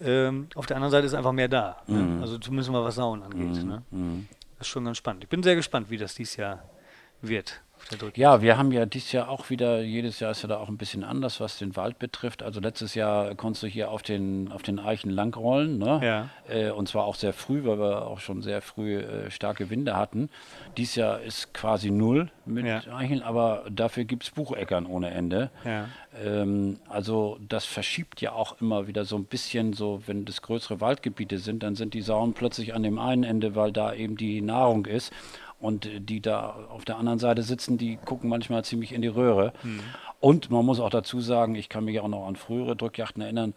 [0.00, 1.76] Ähm, auf der anderen Seite ist einfach mehr da.
[1.86, 2.18] Ne?
[2.20, 3.64] Also zumindest mal was Sauen angeht.
[3.64, 3.82] Ne?
[4.58, 5.24] Das ist schon ganz spannend.
[5.24, 6.62] Ich bin sehr gespannt, wie das dieses Jahr
[7.20, 7.60] wird.
[8.14, 10.76] Ja, wir haben ja dieses Jahr auch wieder, jedes Jahr ist ja da auch ein
[10.76, 12.42] bisschen anders, was den Wald betrifft.
[12.42, 16.00] Also letztes Jahr konntest du hier auf den, auf den Eichen langrollen, ne?
[16.02, 16.30] Ja.
[16.52, 19.96] Äh, und zwar auch sehr früh, weil wir auch schon sehr früh äh, starke Winde
[19.96, 20.28] hatten.
[20.76, 22.82] Dieses Jahr ist quasi null mit ja.
[22.94, 25.50] Eichen, aber dafür gibt es Bucheckern ohne Ende.
[25.64, 25.88] Ja.
[26.24, 30.80] Ähm, also das verschiebt ja auch immer wieder so ein bisschen so, wenn das größere
[30.80, 34.40] Waldgebiete sind, dann sind die Sauen plötzlich an dem einen Ende, weil da eben die
[34.40, 35.12] Nahrung ist.
[35.58, 39.52] Und die da auf der anderen Seite sitzen, die gucken manchmal ziemlich in die Röhre.
[39.62, 39.80] Mhm.
[40.20, 43.54] Und man muss auch dazu sagen, ich kann mich auch noch an frühere Drückjachten erinnern,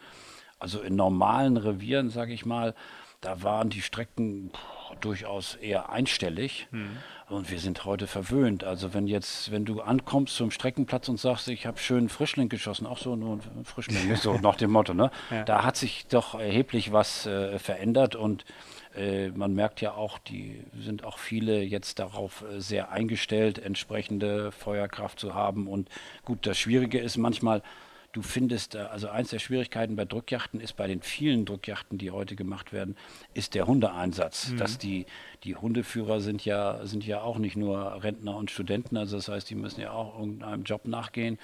[0.59, 2.73] also in normalen Revieren, sage ich mal,
[3.21, 4.51] da waren die Strecken
[5.01, 6.67] durchaus eher einstellig.
[6.71, 6.97] Mhm.
[7.29, 8.63] Und wir sind heute verwöhnt.
[8.63, 12.87] Also wenn jetzt, wenn du ankommst zum Streckenplatz und sagst, ich habe schön Frischling geschossen,
[12.87, 15.11] auch so nur ein Frischling, so nach dem Motto, ne?
[15.29, 15.43] Ja.
[15.43, 18.45] Da hat sich doch erheblich was äh, verändert und
[18.95, 24.51] äh, man merkt ja auch, die sind auch viele jetzt darauf äh, sehr eingestellt, entsprechende
[24.51, 25.67] Feuerkraft zu haben.
[25.67, 25.89] Und
[26.25, 27.61] gut, das Schwierige ist manchmal,
[28.11, 32.11] du findest, äh, also eins der Schwierigkeiten bei Drückjachten ist, bei den vielen Drückjachten, die
[32.11, 32.95] heute gemacht werden,
[33.33, 34.49] ist der Hundeeinsatz.
[34.49, 34.57] Mhm.
[34.57, 35.05] Dass die,
[35.43, 39.49] die Hundeführer sind ja, sind ja auch nicht nur Rentner und Studenten, also das heißt,
[39.49, 41.37] die müssen ja auch irgendeinem Job nachgehen.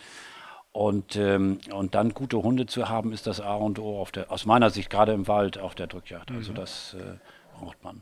[0.71, 4.29] Und, ähm, und dann gute Hunde zu haben, ist das A und O auf der,
[4.29, 6.31] aus meiner Sicht gerade im Wald auf der Drückjagd.
[6.31, 6.55] Also mhm.
[6.55, 7.15] das äh,
[7.57, 8.01] braucht man.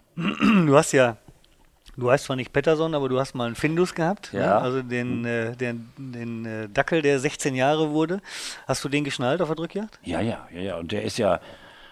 [0.66, 1.18] Du hast ja,
[1.98, 4.34] du heißt zwar nicht Petterson, aber du hast mal einen Findus gehabt.
[4.34, 4.40] Ne?
[4.40, 4.46] Ja.
[4.48, 4.62] Ne?
[4.62, 5.26] Also den, mhm.
[5.26, 8.22] äh, den, den äh, Dackel, der 16 Jahre wurde.
[8.68, 10.00] Hast du den geschnallt auf der Drückjagd?
[10.04, 10.78] Ja, ja, ja, ja.
[10.78, 11.40] Und der ist ja,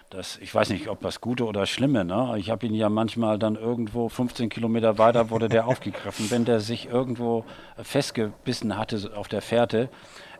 [0.10, 2.36] das, ich weiß nicht, ob das Gute oder Schlimme, ne?
[2.38, 6.30] Ich habe ihn ja manchmal dann irgendwo 15 Kilometer weiter wurde der aufgegriffen.
[6.30, 7.46] Wenn der sich irgendwo
[7.82, 9.90] festgebissen hatte auf der Fährte,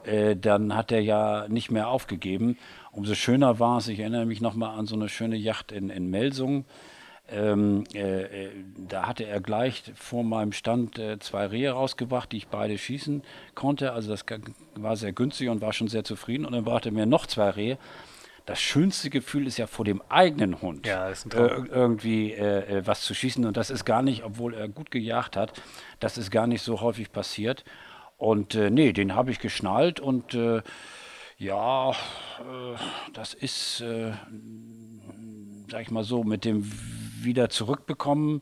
[0.04, 2.58] äh, dann hat er ja nicht mehr aufgegeben.
[2.92, 6.10] Umso schöner war es, ich erinnere mich nochmal an so eine schöne Yacht in, in
[6.10, 6.66] Melsungen.
[7.30, 12.38] Ähm, äh, äh, da hatte er gleich vor meinem Stand äh, zwei Rehe rausgebracht, die
[12.38, 13.24] ich beide schießen
[13.56, 13.94] konnte.
[13.94, 14.26] Also das
[14.76, 16.46] war sehr günstig und war schon sehr zufrieden.
[16.46, 17.78] Und dann brachte er mir noch zwei Rehe.
[18.46, 23.02] Das schönste Gefühl ist ja vor dem eigenen Hund ja, äh, irgendwie äh, äh, was
[23.02, 23.46] zu schießen.
[23.46, 25.54] Und das ist gar nicht, obwohl er gut gejagt hat,
[26.02, 27.64] das ist gar nicht so häufig passiert.
[28.18, 30.38] Und nee, den habe ich geschnallt und
[31.40, 31.92] ja,
[33.14, 33.84] das ist,
[35.72, 36.72] sag ich mal so, mit dem
[37.24, 38.42] wieder zurückbekommen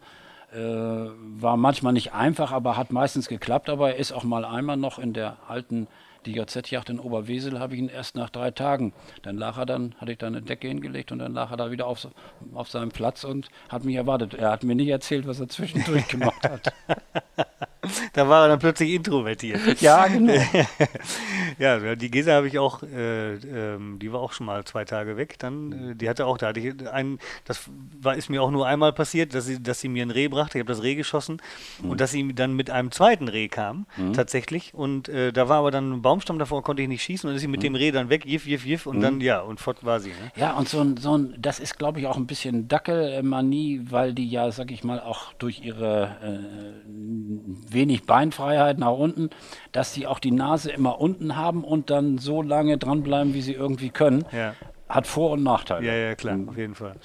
[0.51, 3.69] äh, war manchmal nicht einfach, aber hat meistens geklappt.
[3.69, 5.88] Aber er ist auch mal einmal noch in der alten
[6.26, 8.93] die JZ-Yacht in Oberwesel habe ich ihn erst nach drei Tagen.
[9.22, 11.72] Dann lag er dann, hatte ich da eine Decke hingelegt und dann lag er da
[11.72, 12.07] wieder auf,
[12.53, 14.34] auf seinem Platz und hat mich erwartet.
[14.34, 16.74] Er hat mir nicht erzählt, was er zwischendurch gemacht hat.
[18.13, 19.82] da war er dann plötzlich introvertiert.
[19.82, 20.34] Ja, genau.
[21.59, 25.17] ja, die Gesa habe ich auch, äh, ähm, die war auch schon mal zwei Tage
[25.17, 25.38] weg.
[25.39, 27.70] Dann, äh, die hatte auch, da hatte ich einen, das
[28.01, 30.57] war, ist mir auch nur einmal passiert, dass sie, dass sie mir ein Reh brachte.
[30.57, 31.41] Ich habe das Reh geschossen
[31.82, 31.91] mhm.
[31.91, 34.13] und dass sie dann mit einem zweiten Reh kam, mhm.
[34.13, 34.74] tatsächlich.
[34.74, 37.41] Und äh, da war aber dann ein Baumstamm davor, konnte ich nicht schießen und ist
[37.41, 37.66] sie mit mhm.
[37.66, 39.01] dem Reh dann weg, jiff, jiff, jiff und mhm.
[39.01, 40.10] dann, ja, und fort war sie.
[40.10, 40.32] Ne?
[40.36, 44.16] Ja, und so ein, so ein, das ist, glaube ich, auch ein bisschen Dackelmanie, weil
[44.16, 49.30] die ja, sag ich mal, auch durch ihre äh, wenig Beinfreiheit nach unten,
[49.72, 53.53] dass sie auch die Nase immer unten haben und dann so lange dranbleiben, wie sie
[53.53, 54.26] irgendwie können.
[54.32, 54.55] Ja.
[54.88, 55.86] Hat Vor- und Nachteile.
[55.86, 56.49] Ja, ja, klar, mhm.
[56.49, 56.95] auf jeden Fall.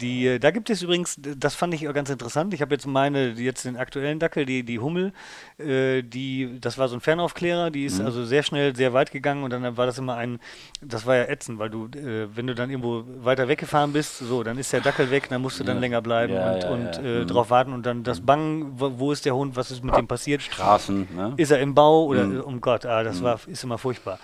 [0.00, 2.54] Die, äh, da gibt es übrigens, das fand ich ganz interessant.
[2.54, 5.12] Ich habe jetzt meine, jetzt den aktuellen Dackel, die, die Hummel,
[5.58, 8.06] äh, die, das war so ein Fernaufklärer, die ist mhm.
[8.06, 10.38] also sehr schnell, sehr weit gegangen und dann war das immer ein,
[10.80, 14.42] das war ja ätzend, weil du, äh, wenn du dann irgendwo weiter weggefahren bist, so,
[14.42, 15.80] dann ist der Dackel weg, dann musst du dann ja.
[15.80, 17.26] länger bleiben ja, und, ja, und äh, mhm.
[17.26, 20.42] drauf warten und dann das Bangen, wo, ist der Hund, was ist mit dem passiert?
[20.42, 21.34] Straßen, ne?
[21.36, 22.40] Ist er im Bau oder, mhm.
[22.40, 23.24] um Gott, ah, das mhm.
[23.24, 24.18] war, ist immer furchtbar.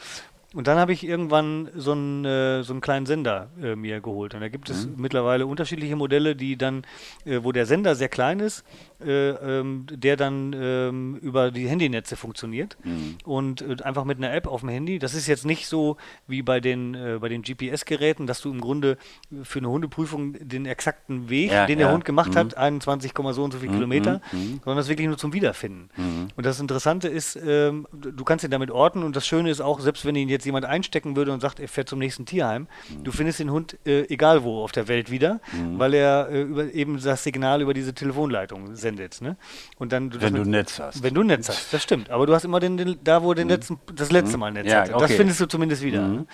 [0.54, 4.34] Und dann habe ich irgendwann so einen, äh, so einen kleinen Sender äh, mir geholt.
[4.34, 4.94] Und da gibt es mhm.
[4.98, 6.86] mittlerweile unterschiedliche Modelle, die dann,
[7.24, 8.64] äh, wo der Sender sehr klein ist,
[9.00, 13.16] äh, ähm, der dann ähm, über die Handynetze funktioniert mhm.
[13.24, 14.98] und äh, einfach mit einer App auf dem Handy.
[14.98, 18.60] Das ist jetzt nicht so wie bei den, äh, bei den GPS-Geräten, dass du im
[18.60, 18.96] Grunde
[19.42, 22.38] für eine Hundeprüfung den exakten Weg, ja, den der Hund gemacht mhm.
[22.38, 23.74] hat, 21, so und so viel mhm.
[23.74, 24.38] Kilometer, mhm.
[24.38, 24.60] Mhm.
[24.64, 25.90] sondern das wirklich nur zum Wiederfinden.
[26.36, 29.80] Und das Interessante ist, ähm, du kannst ihn damit orten und das Schöne ist auch,
[29.80, 32.68] selbst wenn ihn jetzt jemand einstecken würde und sagt, er fährt zum nächsten Tierheim,
[33.02, 35.40] du findest den Hund egal wo auf der Welt wieder,
[35.76, 39.20] weil er über, eben das Signal über diese Telefonleitung sendet.
[39.20, 39.36] Ne?
[39.78, 41.02] Und dann, du wenn du Netz hast.
[41.02, 42.10] Wenn du Netz hast, das stimmt.
[42.10, 43.50] Aber du hast immer den, den da, wo den mhm.
[43.50, 44.38] letzten, das letzte.
[44.38, 44.92] Mal Netz ja, hatte.
[44.92, 45.16] Das okay.
[45.16, 46.02] findest du zumindest wieder.
[46.02, 46.14] Mhm.
[46.14, 46.26] Ne?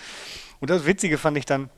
[0.59, 1.69] Und das Witzige fand ich dann,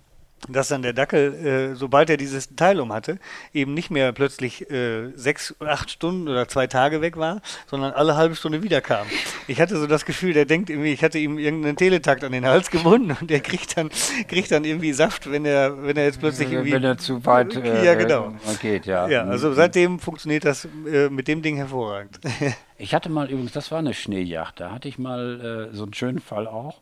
[0.49, 1.33] dass dann der Dackel,
[1.73, 3.19] äh, sobald er dieses Teil um hatte,
[3.53, 8.15] eben nicht mehr plötzlich äh, sechs, acht Stunden oder zwei Tage weg war, sondern alle
[8.15, 9.07] halbe Stunde wiederkam.
[9.47, 12.45] Ich hatte so das Gefühl, der denkt irgendwie, ich hatte ihm irgendeinen Teletakt an den
[12.45, 13.89] Hals gebunden und der kriegt dann,
[14.27, 16.73] kriegt dann irgendwie Saft, wenn er, wenn er jetzt plötzlich irgendwie.
[16.73, 18.33] Wenn er zu weit äh, ja, genau.
[18.61, 19.07] geht, ja.
[19.07, 19.55] Ja, also mhm.
[19.55, 22.19] seitdem funktioniert das äh, mit dem Ding hervorragend.
[22.77, 25.93] ich hatte mal übrigens, das war eine Schneejacht, da hatte ich mal äh, so einen
[25.93, 26.79] schönen Fall auch.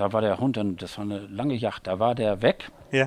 [0.00, 2.70] Da war der Hund, dann, das war eine lange Yacht, da war der weg.
[2.90, 3.06] Ja.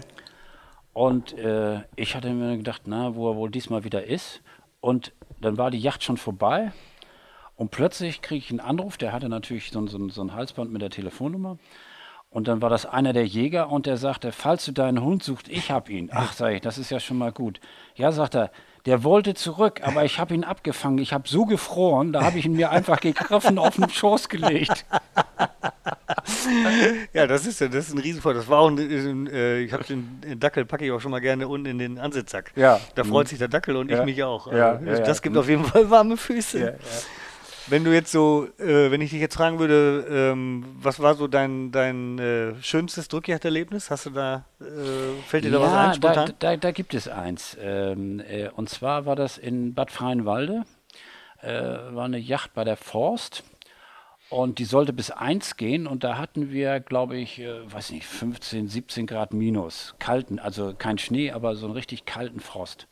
[0.93, 4.43] Und äh, ich hatte mir gedacht, na, wo er wohl diesmal wieder ist.
[4.79, 6.71] Und dann war die Yacht schon vorbei.
[7.55, 10.83] Und plötzlich kriege ich einen Anruf, der hatte natürlich so, so, so ein Halsband mit
[10.83, 11.57] der Telefonnummer.
[12.29, 15.47] Und dann war das einer der Jäger und der sagte, falls du deinen Hund suchst,
[15.49, 16.11] ich hab ihn.
[16.13, 17.59] Ach, sag ich, das ist ja schon mal gut.
[17.95, 18.51] Ja, sagt er,
[18.85, 20.99] der wollte zurück, aber ich habe ihn abgefangen.
[20.99, 24.85] Ich habe so gefroren, da habe ich ihn mir einfach gegriffen auf den Schoß gelegt.
[27.13, 28.41] ja, das ist ja, das ist ein Riesenvorteil.
[28.41, 31.21] Das war auch ein, äh, ich habe den, den, Dackel packe ich auch schon mal
[31.21, 32.51] gerne unten in den Ansitzsack.
[32.55, 32.79] Ja.
[32.95, 33.29] Da freut mhm.
[33.29, 33.99] sich der Dackel und ja.
[33.99, 34.51] ich mich auch.
[34.51, 36.59] Ja, also, das, das gibt auf jeden Fall warme Füße.
[36.59, 36.73] Ja, ja.
[37.67, 41.27] Wenn du jetzt so, äh, wenn ich dich jetzt fragen würde, ähm, was war so
[41.27, 43.89] dein, dein äh, schönstes Drückjagderlebnis?
[43.89, 44.63] Hast du da, äh,
[45.27, 46.33] fällt dir da was ein spontan?
[46.39, 47.57] Da, da, da gibt es eins.
[47.61, 50.63] Ähm, äh, und zwar war das in Bad Freienwalde.
[51.41, 53.43] Äh, war eine Yacht bei der Forst.
[54.33, 58.07] Und die sollte bis 1 gehen und da hatten wir, glaube ich, äh, weiß nicht,
[58.07, 59.93] 15, 17 Grad minus.
[59.99, 62.87] Kalten, also kein Schnee, aber so einen richtig kalten Frost.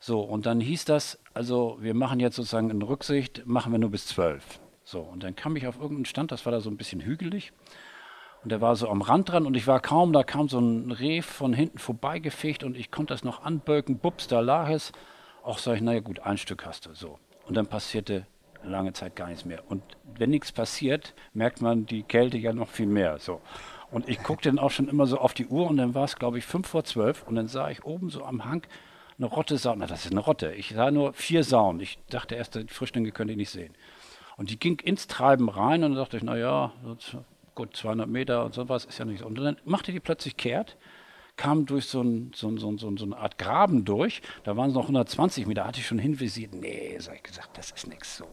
[0.00, 3.92] So, und dann hieß das, also wir machen jetzt sozusagen in Rücksicht, machen wir nur
[3.92, 4.58] bis 12.
[4.82, 7.52] So, und dann kam ich auf irgendeinen Stand, das war da so ein bisschen hügelig.
[8.42, 10.90] Und der war so am Rand dran und ich war kaum, da kam so ein
[10.90, 14.90] Reh von hinten vorbeigefegt und ich konnte das noch anböken, bups, da lag es.
[15.44, 17.20] Auch sag ich, naja gut, ein Stück hast du, so.
[17.46, 18.26] Und dann passierte
[18.64, 19.62] lange Zeit gar nichts mehr.
[19.68, 19.82] Und
[20.16, 23.40] wenn nichts passiert, merkt man die Kälte ja noch viel mehr, so.
[23.90, 26.16] Und ich guckte dann auch schon immer so auf die Uhr und dann war es,
[26.16, 28.66] glaube ich, fünf vor zwölf und dann sah ich oben so am Hang
[29.18, 29.80] eine Rotte Sauen.
[29.80, 30.52] Na, das ist eine Rotte.
[30.54, 31.78] Ich sah nur vier Sauen.
[31.80, 33.74] Ich dachte erst, die Frischlinge könnte ich nicht sehen.
[34.36, 36.72] Und die ging ins Treiben rein und dachte ich, naja,
[37.54, 39.22] gut, 200 Meter und sowas ist ja nichts.
[39.22, 40.76] Und dann machte die plötzlich kehrt,
[41.36, 44.22] kam durch so, ein, so, ein, so, ein, so eine Art Graben durch.
[44.44, 46.54] Da waren es noch 120 Meter, hatte ich schon hinvisiert.
[46.54, 48.26] Nee, sag ich gesagt, das ist nichts so.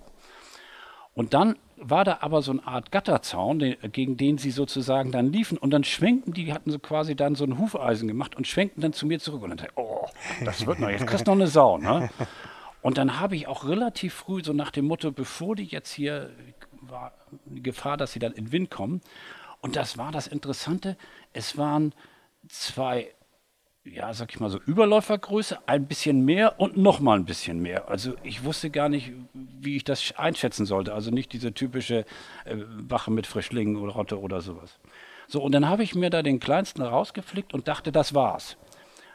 [1.20, 5.34] Und dann war da aber so eine Art Gatterzaun, den, gegen den sie sozusagen dann
[5.34, 5.58] liefen.
[5.58, 8.94] Und dann schwenkten die, hatten so quasi dann so ein Hufeisen gemacht und schwenkten dann
[8.94, 9.44] zu mir zurück.
[9.44, 10.08] Und dann dachte ich, oh,
[10.46, 11.78] das wird noch, jetzt kriegst du noch eine Sau.
[11.78, 12.10] Ne?
[12.82, 16.30] Und dann habe ich auch relativ früh so nach dem Motto, bevor die jetzt hier
[16.84, 17.12] war
[17.44, 19.02] die Gefahr, dass sie dann in den Wind kommen.
[19.60, 20.96] Und das war das Interessante.
[21.34, 21.94] Es waren
[22.48, 23.14] zwei
[23.84, 27.90] ja, sag ich mal so, Überläufergröße, ein bisschen mehr und nochmal ein bisschen mehr.
[27.90, 30.94] Also ich wusste gar nicht, wie ich das einschätzen sollte.
[30.94, 32.06] Also nicht diese typische
[32.46, 34.80] äh, Wache mit Frischlingen oder Rotte oder sowas.
[35.28, 38.58] So, und dann habe ich mir da den kleinsten rausgeflickt und dachte, das war's.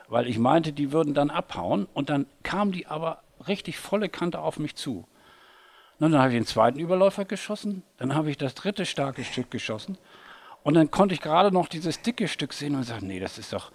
[0.09, 4.39] Weil ich meinte, die würden dann abhauen und dann kamen die aber richtig volle Kante
[4.41, 5.07] auf mich zu.
[5.99, 9.51] Und dann habe ich den zweiten Überläufer geschossen, dann habe ich das dritte starke Stück
[9.51, 9.97] geschossen
[10.65, 13.53] und dann konnte ich gerade noch dieses dicke Stück sehen und sagte, nee, das ist
[13.53, 13.71] doch,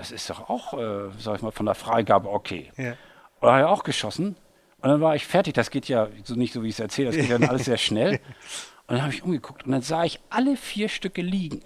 [0.00, 2.72] das ist doch auch, äh, sag ich mal, von der Freigabe okay.
[2.78, 2.92] Ja.
[2.92, 2.96] Und
[3.42, 4.34] da habe ich auch geschossen.
[4.80, 5.52] Und dann war ich fertig.
[5.52, 7.08] Das geht ja so nicht so, wie ich es erzähle.
[7.08, 8.18] Das geht dann alles sehr schnell.
[8.86, 11.62] Und dann habe ich umgeguckt und dann sah ich alle vier Stücke liegen.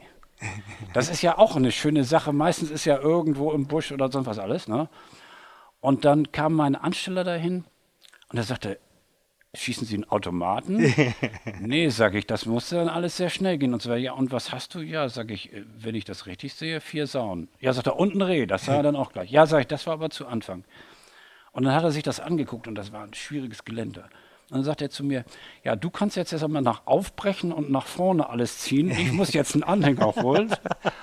[0.93, 2.35] Das ist ja auch eine schöne Sache.
[2.35, 4.69] Meistens ist ja irgendwo im Busch oder sonst was alles.
[4.69, 4.91] Ne?
[5.81, 7.65] Und dann kam mein Ansteller dahin
[8.29, 8.79] und er sagte,
[9.55, 10.95] schießen Sie einen Automaten?
[11.61, 13.73] nee, sage ich, das musste dann alles sehr schnell gehen.
[13.73, 14.81] Und so, ja, und was hast du?
[14.81, 17.49] Ja, sage ich, äh, wenn ich das richtig sehe, vier Sauen.
[17.61, 19.31] Ja, sagt er, und ein Reh, das sah er dann auch gleich.
[19.31, 20.65] Ja, sage ich, das war aber zu Anfang.
[21.53, 24.05] Und dann hat er sich das angeguckt und das war ein schwieriges Gelände.
[24.51, 25.25] Und dann sagt er zu mir,
[25.63, 28.91] ja, du kannst jetzt erst einmal nach aufbrechen und nach vorne alles ziehen.
[28.91, 30.55] Ich muss jetzt einen Anhänger holen.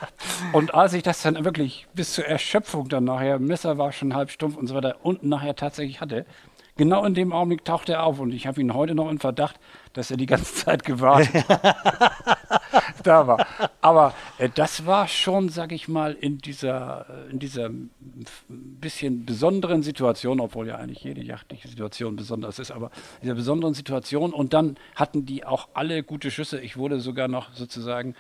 [0.54, 4.30] und als ich das dann wirklich bis zur Erschöpfung dann nachher, Messer war schon halb
[4.30, 6.26] stumpf und so weiter, unten nachher tatsächlich hatte,
[6.82, 9.59] genau in dem Augenblick taucht er auf und ich habe ihn heute noch in Verdacht,
[9.93, 11.45] dass er die ganze Zeit gewartet
[13.03, 13.45] da war.
[13.82, 17.69] Aber äh, das war schon, sag ich mal, in dieser, äh, in dieser
[18.49, 23.75] bisschen besonderen Situation, obwohl ja eigentlich jede jachtliche Situation besonders ist, aber in dieser besonderen
[23.75, 26.59] Situation und dann hatten die auch alle gute Schüsse.
[26.61, 28.15] Ich wurde sogar noch sozusagen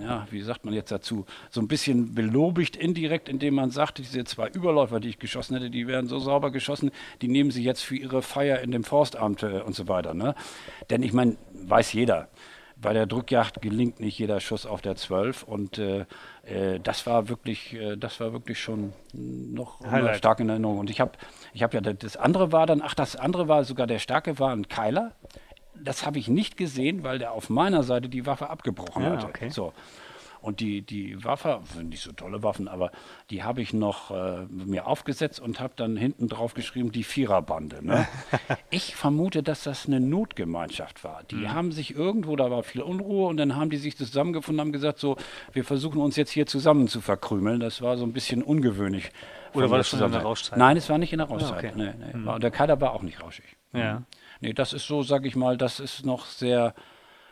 [0.00, 4.24] ja, wie sagt man jetzt dazu, so ein bisschen belobigt indirekt, indem man sagt, diese
[4.24, 6.90] zwei Überläufer, die ich geschossen hätte, die werden so sauber geschossen,
[7.20, 10.14] die nehmen sie jetzt für ihre Feier in dem Forstamt äh, und so weiter.
[10.14, 10.34] Ne?
[10.88, 12.28] Denn ich meine, weiß jeder,
[12.80, 16.06] bei der Drückjagd gelingt nicht jeder Schuss auf der 12 und äh,
[16.44, 19.80] äh, das war wirklich, äh, das war wirklich schon noch
[20.14, 20.78] stark in Erinnerung.
[20.78, 21.12] Und ich habe,
[21.52, 24.52] ich habe ja das andere war dann, ach das andere war sogar der starke war
[24.52, 25.12] ein Keiler
[25.82, 29.24] das habe ich nicht gesehen, weil der auf meiner Seite die Waffe abgebrochen ja, hat.
[29.24, 29.50] Okay.
[29.50, 29.72] So.
[30.42, 32.92] Und die, die Waffe, nicht so tolle Waffen, aber
[33.28, 37.84] die habe ich noch äh, mir aufgesetzt und habe dann hinten drauf geschrieben, die Viererbande.
[37.84, 38.08] Ne?
[38.70, 41.24] ich vermute, dass das eine Notgemeinschaft war.
[41.30, 41.52] Die mhm.
[41.52, 44.72] haben sich irgendwo, da war viel Unruhe und dann haben die sich zusammengefunden und haben
[44.72, 45.16] gesagt, so,
[45.52, 47.60] wir versuchen uns jetzt hier zusammen zu verkrümeln.
[47.60, 49.10] Das war so ein bisschen ungewöhnlich.
[49.52, 50.58] Oder war das schon in der Rauschzeit?
[50.58, 51.52] Nein, es war nicht in der Rauschzeit.
[51.52, 51.72] Ah, okay.
[51.74, 52.16] nee, nee.
[52.16, 52.40] Mhm.
[52.40, 53.56] Der Kader war auch nicht rauschig.
[53.74, 54.02] Ja.
[54.40, 56.74] Nee, das ist so, sag ich mal, das ist noch sehr,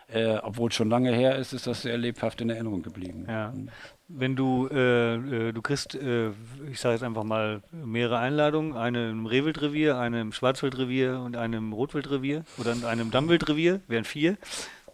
[0.08, 3.26] äh, obwohl es schon lange her ist, ist das sehr lebhaft in Erinnerung geblieben.
[3.28, 3.52] Ja.
[3.52, 3.70] Mhm.
[4.08, 6.30] Wenn du, äh, äh, du kriegst, äh,
[6.70, 11.58] ich sage jetzt einfach mal, mehrere Einladungen, eine im Rehwildrevier, eine im Schwarzwildrevier und eine
[11.58, 14.38] im Rotwildrevier oder in einem Dammwildrevier, wären vier.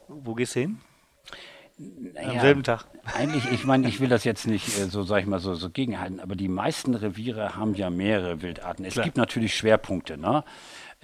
[0.09, 0.81] Wo gehst du hin?
[1.77, 2.87] Naja, Am selben Tag.
[3.17, 5.71] Eigentlich, ich meine, ich will das jetzt nicht äh, so, sag ich mal, so, so
[5.71, 8.85] gegenhalten, aber die meisten Reviere haben ja mehrere Wildarten.
[8.85, 9.05] Es Klar.
[9.05, 10.45] gibt natürlich Schwerpunkte, ne?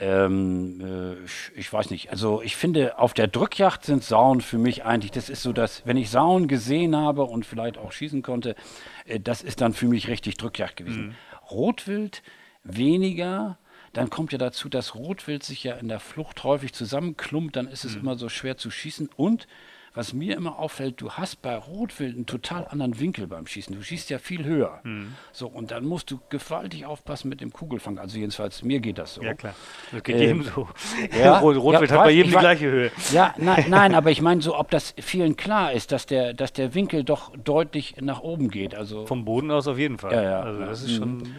[0.00, 4.84] Ähm, äh, ich weiß nicht, also ich finde, auf der Drückjacht sind Sauen für mich
[4.84, 8.56] eigentlich, das ist so dass, wenn ich Sauen gesehen habe und vielleicht auch schießen konnte,
[9.04, 11.08] äh, das ist dann für mich richtig Drückjacht gewesen.
[11.08, 11.14] Mhm.
[11.50, 12.22] Rotwild
[12.64, 13.58] weniger,
[13.92, 17.84] dann kommt ja dazu, dass Rotwild sich ja in der Flucht häufig zusammenklumpt, dann ist
[17.84, 18.00] es mhm.
[18.00, 19.46] immer so schwer zu schießen und
[19.94, 23.74] was mir immer auffällt, du hast bei Rotwild einen total anderen Winkel beim Schießen.
[23.74, 24.80] Du schießt ja viel höher.
[24.84, 25.14] Mhm.
[25.32, 27.98] So, und dann musst du gewaltig aufpassen mit dem Kugelfang.
[27.98, 29.22] Also jedenfalls, mir geht das so.
[29.22, 29.54] Ja, klar.
[29.90, 30.68] Das geht ähm, jedem so.
[31.18, 32.92] Ja, Rotwild ja, hat bei jedem die gleiche Höhe.
[33.12, 36.52] Ja, nein, nein aber ich meine so, ob das vielen klar ist, dass der, dass
[36.52, 38.74] der Winkel doch deutlich nach oben geht.
[38.74, 40.12] Also, Vom Boden aus auf jeden Fall.
[40.12, 40.40] Ja, ja.
[40.40, 41.18] Also das ist schon...
[41.18, 41.34] Mhm.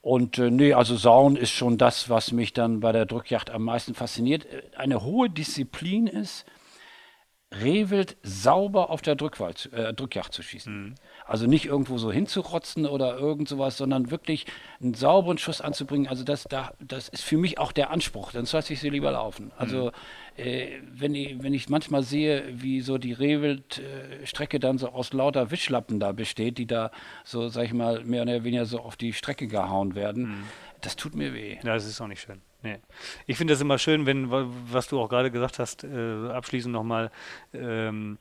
[0.00, 3.62] Und äh, nee, also Sauen ist schon das, was mich dann bei der Drückjacht am
[3.62, 4.46] meisten fasziniert.
[4.76, 6.44] Eine hohe Disziplin ist,
[7.62, 10.84] Rehwild sauber auf der Drückwald, äh, Drückjagd zu schießen.
[10.84, 10.94] Mhm.
[11.26, 14.46] Also nicht irgendwo so hinzurotzen oder irgend sowas, sondern wirklich
[14.80, 16.06] einen sauberen Schuss anzubringen.
[16.06, 18.32] Also das, da, das ist für mich auch der Anspruch.
[18.32, 19.52] Dann lasse ich sie lieber laufen.
[19.56, 19.92] Also
[20.36, 20.42] mhm.
[20.42, 25.50] äh, wenn, ich, wenn ich manchmal sehe, wie so die Rehwildstrecke dann so aus lauter
[25.50, 26.90] Wischlappen da besteht, die da
[27.24, 30.44] so, sag ich mal, mehr oder weniger so auf die Strecke gehauen werden, mhm.
[30.80, 31.56] das tut mir weh.
[31.62, 32.40] Ja, das ist auch nicht schön.
[32.64, 32.78] Nee.
[33.26, 37.10] Ich finde das immer schön, wenn, was du auch gerade gesagt hast, äh, abschließend nochmal,
[37.52, 38.16] ähm,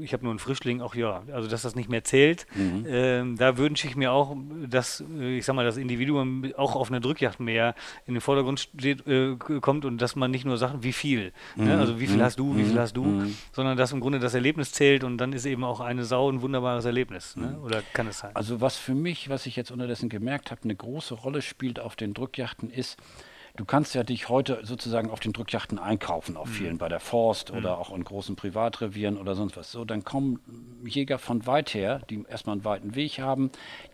[0.00, 2.46] ich habe nur einen Frischling, auch ja, also dass das nicht mehr zählt.
[2.54, 2.84] Mhm.
[2.88, 4.36] Ähm, da wünsche ich mir auch,
[4.68, 7.74] dass, äh, ich sag mal, das Individuum auch auf einer Drückjacht mehr
[8.06, 11.64] in den Vordergrund steht, äh, kommt und dass man nicht nur sagt, wie viel, ne?
[11.64, 11.64] mhm.
[11.64, 11.78] ne?
[11.78, 12.22] also wie viel mhm.
[12.22, 12.78] hast du, wie viel mhm.
[12.78, 13.36] hast du, mhm.
[13.52, 16.42] sondern dass im Grunde das Erlebnis zählt und dann ist eben auch eine Sau ein
[16.42, 17.36] wunderbares Erlebnis.
[17.36, 17.56] Ne?
[17.58, 17.64] Mhm.
[17.64, 18.34] Oder kann es sein?
[18.34, 21.94] Also was für mich, was ich jetzt unterdessen gemerkt habe, eine große Rolle spielt auf
[21.94, 22.98] den Drückjachten ist,
[23.60, 26.52] Du kannst ja dich heute sozusagen auf den Drückjachten einkaufen, auf mhm.
[26.52, 27.58] vielen, bei der Forst mhm.
[27.58, 29.70] oder auch in großen Privatrevieren oder sonst was.
[29.70, 30.40] So, dann kommen
[30.82, 33.50] Jäger von weit her, die erstmal einen weiten Weg haben,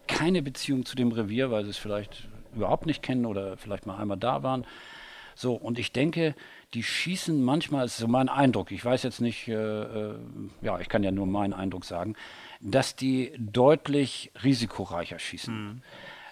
[0.06, 3.96] keine Beziehung zu dem Revier, weil sie es vielleicht überhaupt nicht kennen oder vielleicht mal
[3.96, 4.64] einmal da waren.
[5.34, 6.36] So, und ich denke,
[6.72, 10.14] die schießen manchmal, ist so mein Eindruck, ich weiß jetzt nicht, äh, äh,
[10.62, 12.14] ja, ich kann ja nur meinen Eindruck sagen,
[12.60, 15.54] dass die deutlich risikoreicher schießen.
[15.54, 15.82] Mhm.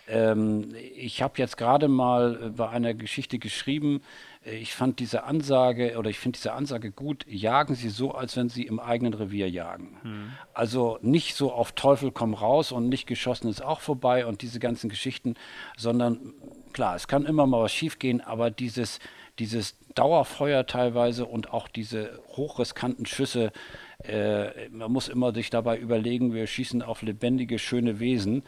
[0.07, 4.03] Ähm, ich habe jetzt gerade mal äh, bei einer Geschichte geschrieben,
[4.45, 8.37] äh, ich fand diese Ansage oder ich finde diese Ansage gut, jagen Sie so, als
[8.37, 9.97] wenn Sie im eigenen Revier jagen.
[10.03, 10.33] Mhm.
[10.53, 14.61] Also nicht so auf Teufel komm raus und nicht geschossen ist auch vorbei und diese
[14.61, 15.37] ganzen Geschichten,
[15.77, 16.35] sondern
[16.73, 18.99] klar, es kann immer mal was schiefgehen, aber dieses,
[19.39, 23.53] dieses Dauerfeuer teilweise und auch diese hochriskanten Schüsse,
[24.03, 28.43] äh, man muss immer sich dabei überlegen, wir schießen auf lebendige, schöne Wesen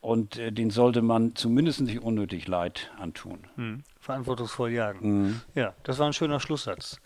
[0.00, 3.38] und äh, den sollte man zumindest nicht unnötig Leid antun.
[3.56, 3.82] Hm.
[4.00, 4.98] Verantwortungsvoll jagen.
[5.00, 5.40] Mhm.
[5.54, 6.98] Ja, das war ein schöner Schlusssatz.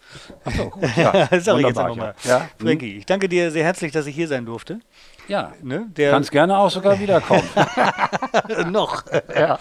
[0.44, 0.96] Achso, gut.
[0.96, 2.14] Ja, das sage ich jetzt einfach mal.
[2.24, 2.48] Ja.
[2.58, 4.80] Frankie, ich danke dir sehr herzlich, dass ich hier sein durfte.
[5.28, 7.48] Ja, ne, der kannst gerne auch sogar wiederkommen.
[8.70, 9.04] noch.
[9.34, 9.58] Ja.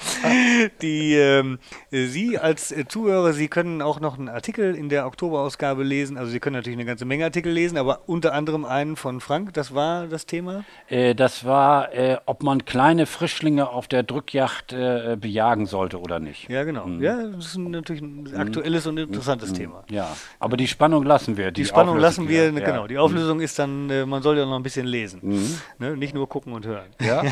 [0.81, 1.59] Die, ähm,
[1.91, 6.17] Sie als Zuhörer, Sie können auch noch einen Artikel in der Oktoberausgabe lesen.
[6.17, 9.53] Also Sie können natürlich eine ganze Menge Artikel lesen, aber unter anderem einen von Frank.
[9.53, 10.63] Das war das Thema?
[10.89, 16.19] Äh, das war, äh, ob man kleine Frischlinge auf der Drückjacht äh, bejagen sollte oder
[16.19, 16.49] nicht.
[16.49, 16.87] Ja, genau.
[16.87, 17.03] Mhm.
[17.03, 18.35] Ja, das ist natürlich ein mhm.
[18.35, 19.55] aktuelles und interessantes mhm.
[19.55, 19.83] Thema.
[19.89, 21.51] Ja, aber die Spannung lassen wir.
[21.51, 22.65] Die, die Spannung Auflösung lassen wir, ja.
[22.65, 22.87] genau.
[22.87, 23.43] Die Auflösung mhm.
[23.43, 25.19] ist dann, äh, man soll ja noch ein bisschen lesen.
[25.23, 25.57] Mhm.
[25.79, 25.97] Ne?
[25.97, 26.87] Nicht nur gucken und hören.
[26.99, 27.23] Ja.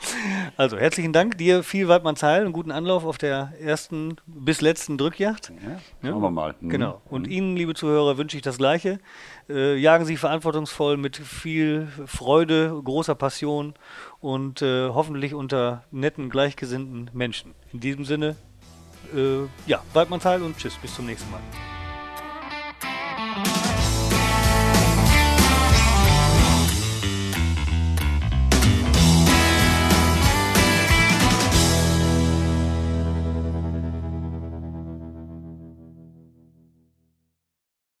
[0.56, 4.98] also herzlichen Dank dir, viel Weidmanns Heil, einen guten Anlauf auf der ersten bis letzten
[4.98, 5.52] Drückjacht.
[6.02, 6.54] Ja, schauen wir mal.
[6.60, 6.68] Mhm.
[6.68, 7.00] Genau.
[7.08, 7.32] Und mhm.
[7.32, 8.98] Ihnen, liebe Zuhörer, wünsche ich das Gleiche.
[9.48, 13.74] Äh, jagen Sie verantwortungsvoll mit viel Freude, großer Passion
[14.20, 17.54] und äh, hoffentlich unter netten, gleichgesinnten Menschen.
[17.72, 18.36] In diesem Sinne,
[19.14, 21.40] äh, ja, Weidmanns Heil und tschüss, bis zum nächsten Mal.